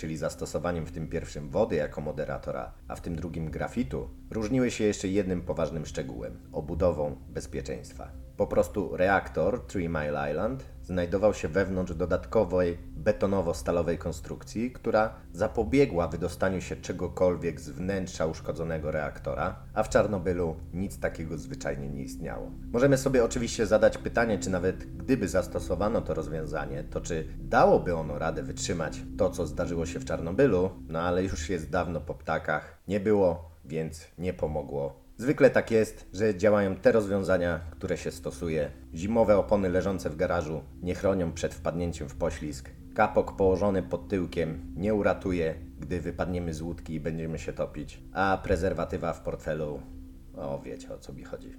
czyli 0.00 0.16
zastosowaniem 0.16 0.86
w 0.86 0.92
tym 0.92 1.08
pierwszym 1.08 1.50
wody 1.50 1.76
jako 1.76 2.00
moderatora, 2.00 2.72
a 2.88 2.96
w 2.96 3.00
tym 3.00 3.16
drugim 3.16 3.50
grafitu, 3.50 4.10
różniły 4.30 4.70
się 4.70 4.84
jeszcze 4.84 5.08
jednym 5.08 5.42
poważnym 5.42 5.86
szczegółem 5.86 6.40
obudową 6.52 7.16
bezpieczeństwa. 7.28 8.12
Po 8.40 8.46
prostu 8.46 8.96
reaktor 8.96 9.66
Three 9.66 9.88
Mile 9.88 10.30
Island 10.30 10.64
znajdował 10.82 11.34
się 11.34 11.48
wewnątrz 11.48 11.94
dodatkowej 11.94 12.78
betonowo-stalowej 12.96 13.98
konstrukcji, 13.98 14.70
która 14.70 15.14
zapobiegła 15.32 16.08
wydostaniu 16.08 16.60
się 16.60 16.76
czegokolwiek 16.76 17.60
z 17.60 17.70
wnętrza 17.70 18.26
uszkodzonego 18.26 18.90
reaktora, 18.90 19.56
a 19.74 19.82
w 19.82 19.88
Czarnobylu 19.88 20.56
nic 20.74 21.00
takiego 21.00 21.38
zwyczajnie 21.38 21.88
nie 21.88 22.02
istniało. 22.02 22.50
Możemy 22.72 22.98
sobie 22.98 23.24
oczywiście 23.24 23.66
zadać 23.66 23.98
pytanie, 23.98 24.38
czy 24.38 24.50
nawet 24.50 24.96
gdyby 24.96 25.28
zastosowano 25.28 26.00
to 26.00 26.14
rozwiązanie, 26.14 26.84
to 26.84 27.00
czy 27.00 27.28
dałoby 27.38 27.94
ono 27.94 28.18
radę 28.18 28.42
wytrzymać 28.42 29.02
to, 29.18 29.30
co 29.30 29.46
zdarzyło 29.46 29.86
się 29.86 30.00
w 30.00 30.04
Czarnobylu, 30.04 30.70
no 30.88 31.00
ale 31.00 31.22
już 31.22 31.48
jest 31.48 31.70
dawno 31.70 32.00
po 32.00 32.14
ptakach, 32.14 32.78
nie 32.88 33.00
było, 33.00 33.50
więc 33.64 34.06
nie 34.18 34.32
pomogło 34.32 35.09
Zwykle 35.20 35.50
tak 35.50 35.70
jest, 35.70 36.06
że 36.12 36.36
działają 36.36 36.76
te 36.76 36.92
rozwiązania, 36.92 37.60
które 37.70 37.96
się 37.96 38.10
stosuje. 38.10 38.70
Zimowe 38.94 39.36
opony 39.36 39.68
leżące 39.68 40.10
w 40.10 40.16
garażu 40.16 40.60
nie 40.82 40.94
chronią 40.94 41.32
przed 41.32 41.54
wpadnięciem 41.54 42.08
w 42.08 42.16
poślizg. 42.16 42.70
Kapok 42.94 43.36
położony 43.36 43.82
pod 43.82 44.08
tyłkiem 44.08 44.74
nie 44.76 44.94
uratuje, 44.94 45.54
gdy 45.80 46.00
wypadniemy 46.00 46.54
z 46.54 46.62
łódki 46.62 46.94
i 46.94 47.00
będziemy 47.00 47.38
się 47.38 47.52
topić. 47.52 48.02
A 48.12 48.40
prezerwatywa 48.42 49.12
w 49.12 49.20
portfelu, 49.20 49.80
o 50.36 50.60
wiecie 50.64 50.94
o 50.94 50.98
co 50.98 51.12
mi 51.12 51.24
chodzi. 51.24 51.56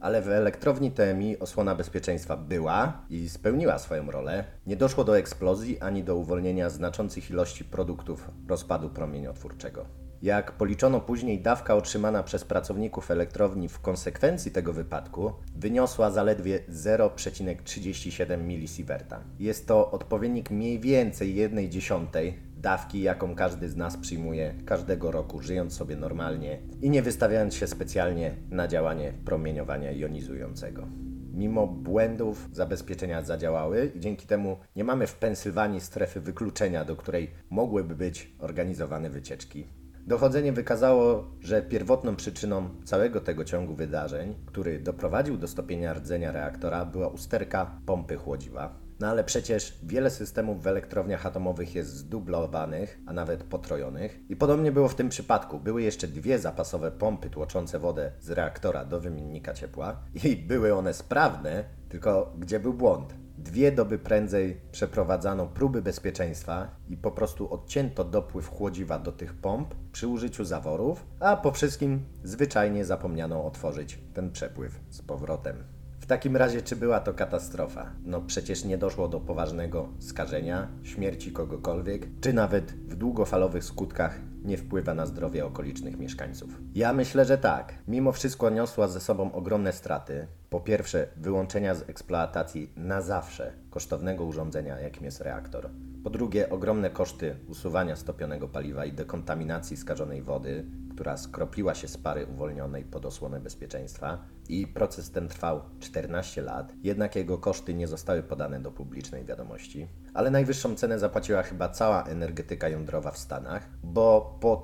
Ale 0.00 0.22
w 0.22 0.28
elektrowni 0.28 0.90
TMI 0.90 1.38
osłona 1.38 1.74
bezpieczeństwa 1.74 2.36
była 2.36 3.02
i 3.10 3.28
spełniła 3.28 3.78
swoją 3.78 4.10
rolę. 4.10 4.44
Nie 4.66 4.76
doszło 4.76 5.04
do 5.04 5.18
eksplozji 5.18 5.80
ani 5.80 6.04
do 6.04 6.16
uwolnienia 6.16 6.70
znaczących 6.70 7.30
ilości 7.30 7.64
produktów 7.64 8.30
rozpadu 8.48 8.90
promieniotwórczego. 8.90 10.03
Jak 10.24 10.52
policzono 10.52 11.00
później, 11.00 11.40
dawka 11.40 11.74
otrzymana 11.74 12.22
przez 12.22 12.44
pracowników 12.44 13.10
elektrowni 13.10 13.68
w 13.68 13.80
konsekwencji 13.80 14.50
tego 14.50 14.72
wypadku 14.72 15.32
wyniosła 15.56 16.10
zaledwie 16.10 16.60
0,37 16.68 18.44
milisieverta. 18.44 19.20
Jest 19.38 19.66
to 19.66 19.90
odpowiednik 19.90 20.50
mniej 20.50 20.80
więcej 20.80 21.34
1 21.34 21.70
dziesiątej 21.70 22.38
dawki, 22.56 23.02
jaką 23.02 23.34
każdy 23.34 23.68
z 23.68 23.76
nas 23.76 23.96
przyjmuje 23.96 24.54
każdego 24.66 25.10
roku, 25.10 25.42
żyjąc 25.42 25.76
sobie 25.76 25.96
normalnie 25.96 26.58
i 26.82 26.90
nie 26.90 27.02
wystawiając 27.02 27.54
się 27.54 27.66
specjalnie 27.66 28.34
na 28.50 28.68
działanie 28.68 29.12
promieniowania 29.24 29.92
jonizującego. 29.92 30.86
Mimo 31.34 31.66
błędów 31.66 32.48
zabezpieczenia 32.52 33.22
zadziałały 33.22 33.92
i 33.94 34.00
dzięki 34.00 34.26
temu 34.26 34.56
nie 34.76 34.84
mamy 34.84 35.06
w 35.06 35.14
Pensylwanii 35.14 35.80
strefy 35.80 36.20
wykluczenia, 36.20 36.84
do 36.84 36.96
której 36.96 37.30
mogłyby 37.50 37.94
być 37.94 38.34
organizowane 38.38 39.10
wycieczki 39.10 39.83
Dochodzenie 40.06 40.52
wykazało, 40.52 41.24
że 41.40 41.62
pierwotną 41.62 42.16
przyczyną 42.16 42.68
całego 42.84 43.20
tego 43.20 43.44
ciągu 43.44 43.74
wydarzeń, 43.74 44.34
który 44.46 44.78
doprowadził 44.78 45.36
do 45.36 45.48
stopienia 45.48 45.94
rdzenia 45.94 46.32
reaktora, 46.32 46.84
była 46.84 47.08
usterka 47.08 47.80
pompy 47.86 48.16
chłodziwa. 48.16 48.84
No 49.00 49.06
ale 49.06 49.24
przecież 49.24 49.78
wiele 49.82 50.10
systemów 50.10 50.62
w 50.62 50.66
elektrowniach 50.66 51.26
atomowych 51.26 51.74
jest 51.74 51.90
zdublowanych, 51.90 53.00
a 53.06 53.12
nawet 53.12 53.44
potrojonych. 53.44 54.20
I 54.28 54.36
podobnie 54.36 54.72
było 54.72 54.88
w 54.88 54.94
tym 54.94 55.08
przypadku. 55.08 55.60
Były 55.60 55.82
jeszcze 55.82 56.08
dwie 56.08 56.38
zapasowe 56.38 56.92
pompy 56.92 57.30
tłoczące 57.30 57.78
wodę 57.78 58.12
z 58.20 58.30
reaktora 58.30 58.84
do 58.84 59.00
wymiennika 59.00 59.54
ciepła 59.54 60.00
i 60.24 60.36
były 60.36 60.74
one 60.74 60.94
sprawne, 60.94 61.64
tylko 61.88 62.32
gdzie 62.38 62.60
był 62.60 62.74
błąd? 62.74 63.23
Dwie 63.44 63.72
doby 63.72 63.98
prędzej 63.98 64.60
przeprowadzano 64.72 65.46
próby 65.46 65.82
bezpieczeństwa 65.82 66.68
i 66.88 66.96
po 66.96 67.10
prostu 67.10 67.54
odcięto 67.54 68.04
dopływ 68.04 68.48
chłodziwa 68.48 68.98
do 68.98 69.12
tych 69.12 69.34
pomp 69.34 69.74
przy 69.92 70.08
użyciu 70.08 70.44
zaworów, 70.44 71.06
a 71.20 71.36
po 71.36 71.52
wszystkim 71.52 72.04
zwyczajnie 72.22 72.84
zapomniano 72.84 73.46
otworzyć 73.46 73.98
ten 74.14 74.30
przepływ 74.32 74.80
z 74.90 75.02
powrotem. 75.02 75.56
W 76.00 76.06
takim 76.06 76.36
razie, 76.36 76.62
czy 76.62 76.76
była 76.76 77.00
to 77.00 77.14
katastrofa? 77.14 77.90
No 78.04 78.20
przecież 78.20 78.64
nie 78.64 78.78
doszło 78.78 79.08
do 79.08 79.20
poważnego 79.20 79.88
skażenia, 79.98 80.68
śmierci 80.82 81.32
kogokolwiek, 81.32 82.06
czy 82.20 82.32
nawet 82.32 82.72
w 82.72 82.94
długofalowych 82.96 83.64
skutkach 83.64 84.20
nie 84.44 84.56
wpływa 84.56 84.94
na 84.94 85.06
zdrowie 85.06 85.46
okolicznych 85.46 85.98
mieszkańców. 85.98 86.60
Ja 86.74 86.92
myślę, 86.92 87.24
że 87.24 87.38
tak. 87.38 87.74
Mimo 87.88 88.12
wszystko 88.12 88.50
niosła 88.50 88.88
ze 88.88 89.00
sobą 89.00 89.32
ogromne 89.32 89.72
straty. 89.72 90.26
Po 90.50 90.60
pierwsze, 90.60 91.08
wyłączenia 91.16 91.74
z 91.74 91.88
eksploatacji 91.88 92.72
na 92.76 93.00
zawsze 93.00 93.52
kosztownego 93.70 94.24
urządzenia, 94.24 94.80
jakim 94.80 95.04
jest 95.04 95.20
reaktor. 95.20 95.70
Po 96.04 96.10
drugie, 96.10 96.50
ogromne 96.50 96.90
koszty 96.90 97.36
usuwania 97.48 97.96
stopionego 97.96 98.48
paliwa 98.48 98.84
i 98.84 98.92
dekontaminacji 98.92 99.76
skażonej 99.76 100.22
wody, 100.22 100.64
która 100.90 101.16
skropliła 101.16 101.74
się 101.74 101.88
z 101.88 101.98
pary 101.98 102.26
uwolnionej 102.26 102.84
pod 102.84 103.06
osłonę 103.06 103.40
bezpieczeństwa 103.40 104.18
i 104.48 104.66
proces 104.66 105.10
ten 105.10 105.28
trwał 105.28 105.60
14 105.80 106.42
lat, 106.42 106.74
jednak 106.82 107.16
jego 107.16 107.38
koszty 107.38 107.74
nie 107.74 107.88
zostały 107.88 108.22
podane 108.22 108.60
do 108.60 108.72
publicznej 108.72 109.24
wiadomości. 109.24 109.88
Ale 110.14 110.30
najwyższą 110.30 110.74
cenę 110.74 110.98
zapłaciła 110.98 111.42
chyba 111.42 111.68
cała 111.68 112.04
energetyka 112.04 112.68
jądrowa 112.68 113.10
w 113.10 113.18
Stanach, 113.18 113.68
bo 113.82 114.38
po 114.40 114.56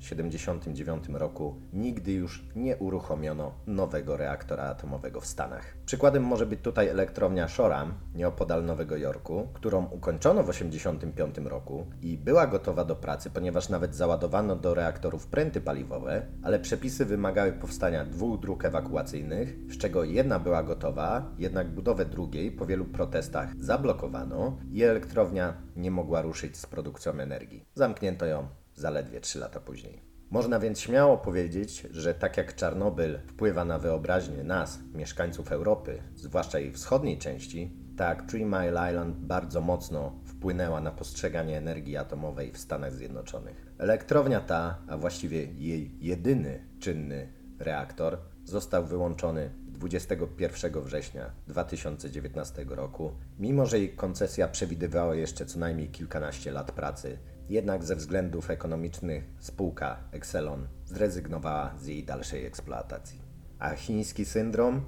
1979 0.00 1.18
roku 1.18 1.54
nigdy 1.72 2.12
już 2.12 2.44
nie 2.56 2.76
uruchomiono 2.76 3.52
nowego 3.66 4.16
reaktora 4.16 4.64
atomowego 4.64 5.20
w 5.20 5.26
Stanach. 5.26 5.76
Przykładem 5.86 6.24
może 6.24 6.46
być 6.46 6.60
tutaj 6.60 6.88
elektrownia 6.88 7.48
Shoreham, 7.48 7.94
nieopodal 8.14 8.64
Nowego 8.64 8.96
Jorku, 8.96 9.48
którą 9.54 9.86
ukończono 9.86 10.42
w 10.42 10.46
1985 10.46 11.48
roku 11.48 11.86
i 12.02 12.18
była 12.18 12.46
gotowa 12.46 12.84
do 12.84 12.96
pracy, 12.96 13.30
ponieważ 13.30 13.68
nawet 13.68 13.94
załadowano 13.94 14.56
do 14.56 14.74
reaktorów 14.74 15.26
pręty 15.26 15.60
paliwowe, 15.60 16.26
ale 16.42 16.60
przepisy 16.60 17.04
wymagały 17.04 17.52
powstania 17.52 18.04
dwóch 18.04 18.40
dróg 18.40 18.64
ewakuacyjnych, 18.64 19.56
z 19.68 19.78
czego 19.78 20.04
jedna 20.04 20.38
była 20.38 20.62
gotowa, 20.62 21.30
jednak 21.38 21.74
budowę 21.74 22.04
drugiej 22.04 22.52
po 22.52 22.66
wielu 22.66 22.84
protestach 22.84 23.56
zablokowano 23.58 24.56
i 24.72 24.82
elektrownia 24.82 25.54
nie 25.76 25.90
mogła 25.90 26.22
ruszyć 26.22 26.56
z 26.56 26.66
produkcją 26.66 27.12
energii. 27.12 27.64
Zamknięto 27.74 28.26
ją 28.26 28.59
zaledwie 28.80 29.20
3 29.20 29.38
lata 29.38 29.60
później. 29.60 30.02
Można 30.30 30.58
więc 30.58 30.80
śmiało 30.80 31.18
powiedzieć, 31.18 31.86
że 31.90 32.14
tak 32.14 32.36
jak 32.36 32.54
Czarnobyl 32.54 33.18
wpływa 33.26 33.64
na 33.64 33.78
wyobraźnię 33.78 34.44
nas, 34.44 34.78
mieszkańców 34.94 35.52
Europy, 35.52 36.02
zwłaszcza 36.14 36.58
jej 36.58 36.72
wschodniej 36.72 37.18
części, 37.18 37.76
tak 37.96 38.22
Three 38.22 38.44
Mile 38.44 38.90
Island 38.90 39.16
bardzo 39.16 39.60
mocno 39.60 40.20
wpłynęła 40.24 40.80
na 40.80 40.90
postrzeganie 40.90 41.58
energii 41.58 41.96
atomowej 41.96 42.52
w 42.52 42.58
Stanach 42.58 42.94
Zjednoczonych. 42.94 43.66
Elektrownia 43.78 44.40
ta, 44.40 44.78
a 44.88 44.96
właściwie 44.96 45.44
jej 45.44 45.96
jedyny 46.00 46.66
czynny 46.78 47.32
reaktor, 47.58 48.18
został 48.44 48.86
wyłączony 48.86 49.50
21 49.68 50.82
września 50.82 51.30
2019 51.48 52.64
roku, 52.68 53.12
mimo 53.38 53.66
że 53.66 53.78
jej 53.78 53.96
koncesja 53.96 54.48
przewidywała 54.48 55.14
jeszcze 55.14 55.46
co 55.46 55.58
najmniej 55.58 55.88
kilkanaście 55.88 56.52
lat 56.52 56.72
pracy. 56.72 57.18
Jednak 57.50 57.84
ze 57.84 57.96
względów 57.96 58.50
ekonomicznych 58.50 59.24
spółka 59.38 59.96
Exelon 60.12 60.66
zrezygnowała 60.84 61.74
z 61.78 61.86
jej 61.86 62.04
dalszej 62.04 62.46
eksploatacji. 62.46 63.22
A 63.58 63.70
chiński 63.70 64.24
syndrom? 64.24 64.84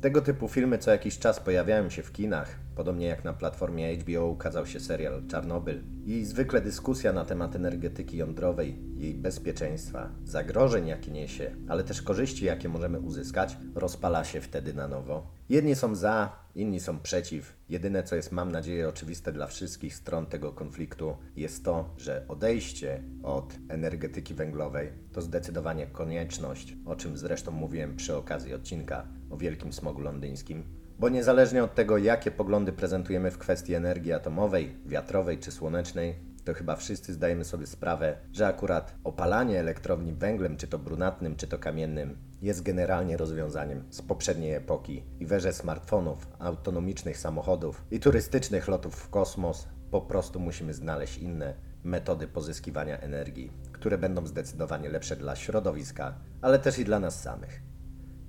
Tego 0.00 0.22
typu 0.22 0.48
filmy 0.48 0.78
co 0.78 0.90
jakiś 0.90 1.18
czas 1.18 1.40
pojawiają 1.40 1.90
się 1.90 2.02
w 2.02 2.12
kinach, 2.12 2.58
Podobnie 2.76 3.06
jak 3.06 3.24
na 3.24 3.32
platformie 3.32 3.96
HBO 3.96 4.26
ukazał 4.26 4.66
się 4.66 4.80
serial 4.80 5.22
Czarnobyl 5.28 5.82
i 6.04 6.24
zwykle 6.24 6.60
dyskusja 6.60 7.12
na 7.12 7.24
temat 7.24 7.56
energetyki 7.56 8.16
jądrowej, 8.16 8.78
jej 8.96 9.14
bezpieczeństwa, 9.14 10.08
zagrożeń 10.24 10.86
jakie 10.86 11.10
niesie, 11.10 11.50
ale 11.68 11.84
też 11.84 12.02
korzyści 12.02 12.44
jakie 12.44 12.68
możemy 12.68 13.00
uzyskać, 13.00 13.56
rozpala 13.74 14.24
się 14.24 14.40
wtedy 14.40 14.74
na 14.74 14.88
nowo. 14.88 15.26
Jedni 15.48 15.74
są 15.74 15.94
za, 15.94 16.45
inni 16.56 16.80
są 16.80 17.00
przeciw. 17.00 17.56
Jedyne 17.68 18.02
co 18.02 18.16
jest 18.16 18.32
mam 18.32 18.52
nadzieję 18.52 18.88
oczywiste 18.88 19.32
dla 19.32 19.46
wszystkich 19.46 19.94
stron 19.94 20.26
tego 20.26 20.52
konfliktu 20.52 21.16
jest 21.36 21.64
to, 21.64 21.94
że 21.96 22.24
odejście 22.28 23.02
od 23.22 23.54
energetyki 23.68 24.34
węglowej 24.34 24.92
to 25.12 25.22
zdecydowanie 25.22 25.86
konieczność, 25.86 26.76
o 26.84 26.96
czym 26.96 27.16
zresztą 27.16 27.50
mówiłem 27.50 27.96
przy 27.96 28.16
okazji 28.16 28.54
odcinka 28.54 29.06
o 29.30 29.36
wielkim 29.36 29.72
smogu 29.72 30.00
londyńskim 30.00 30.86
bo 30.98 31.08
niezależnie 31.08 31.64
od 31.64 31.74
tego, 31.74 31.98
jakie 31.98 32.30
poglądy 32.30 32.72
prezentujemy 32.72 33.30
w 33.30 33.38
kwestii 33.38 33.74
energii 33.74 34.12
atomowej, 34.12 34.76
wiatrowej 34.86 35.38
czy 35.38 35.52
słonecznej, 35.52 36.14
to 36.46 36.54
chyba 36.54 36.76
wszyscy 36.76 37.12
zdajemy 37.12 37.44
sobie 37.44 37.66
sprawę, 37.66 38.16
że 38.32 38.46
akurat 38.46 38.94
opalanie 39.04 39.60
elektrowni 39.60 40.12
węglem, 40.12 40.56
czy 40.56 40.66
to 40.66 40.78
brunatnym, 40.78 41.36
czy 41.36 41.46
to 41.46 41.58
kamiennym, 41.58 42.18
jest 42.42 42.62
generalnie 42.62 43.16
rozwiązaniem 43.16 43.84
z 43.90 44.02
poprzedniej 44.02 44.54
epoki 44.54 45.02
i 45.20 45.26
w 45.26 45.32
erze 45.32 45.52
smartfonów, 45.52 46.28
autonomicznych 46.38 47.18
samochodów 47.18 47.84
i 47.90 48.00
turystycznych 48.00 48.68
lotów 48.68 48.94
w 48.94 49.10
kosmos 49.10 49.68
po 49.90 50.00
prostu 50.00 50.40
musimy 50.40 50.74
znaleźć 50.74 51.18
inne 51.18 51.54
metody 51.84 52.28
pozyskiwania 52.28 53.00
energii, 53.00 53.52
które 53.72 53.98
będą 53.98 54.26
zdecydowanie 54.26 54.88
lepsze 54.88 55.16
dla 55.16 55.36
środowiska, 55.36 56.14
ale 56.42 56.58
też 56.58 56.78
i 56.78 56.84
dla 56.84 57.00
nas 57.00 57.22
samych. 57.22 57.65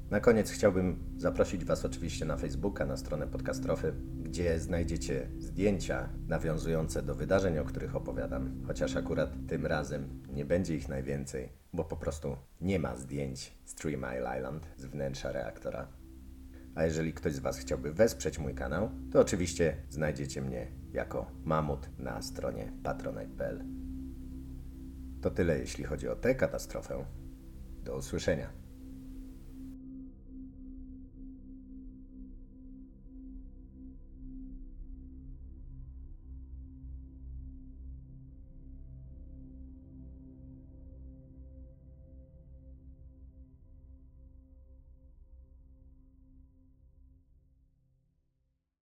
Na 0.09 0.19
koniec 0.19 0.51
chciałbym 0.51 0.99
zaprosić 1.17 1.65
Was 1.65 1.85
oczywiście 1.85 2.25
na 2.25 2.37
Facebooka, 2.37 2.85
na 2.85 2.97
stronę 2.97 3.27
Podcastrofy, 3.27 3.93
gdzie 4.23 4.59
znajdziecie 4.59 5.27
zdjęcia 5.39 6.09
nawiązujące 6.27 7.01
do 7.01 7.15
wydarzeń, 7.15 7.59
o 7.59 7.63
których 7.63 7.95
opowiadam, 7.95 8.63
chociaż 8.67 8.95
akurat 8.95 9.29
tym 9.47 9.65
razem 9.65 10.23
nie 10.29 10.45
będzie 10.45 10.75
ich 10.75 10.89
najwięcej, 10.89 11.49
bo 11.73 11.83
po 11.83 11.97
prostu 11.97 12.37
nie 12.61 12.79
ma 12.79 12.95
zdjęć 12.95 13.57
z 13.65 13.75
Three 13.75 13.97
Mile 13.97 14.37
Island 14.37 14.67
z 14.77 14.85
wnętrza 14.85 15.31
reaktora. 15.31 15.87
A 16.75 16.83
jeżeli 16.83 17.13
ktoś 17.13 17.33
z 17.33 17.39
Was 17.39 17.57
chciałby 17.57 17.93
wesprzeć 17.93 18.39
mój 18.39 18.55
kanał, 18.55 18.89
to 19.11 19.19
oczywiście 19.19 19.77
znajdziecie 19.89 20.41
mnie 20.41 20.67
jako 20.93 21.31
mamut 21.43 21.89
na 21.99 22.21
stronie 22.21 22.73
patronite.pl. 22.83 23.63
To 25.21 25.31
tyle 25.31 25.59
jeśli 25.59 25.83
chodzi 25.83 26.07
o 26.07 26.15
tę 26.15 26.35
katastrofę. 26.35 27.05
Do 27.83 27.97
usłyszenia. 27.97 28.66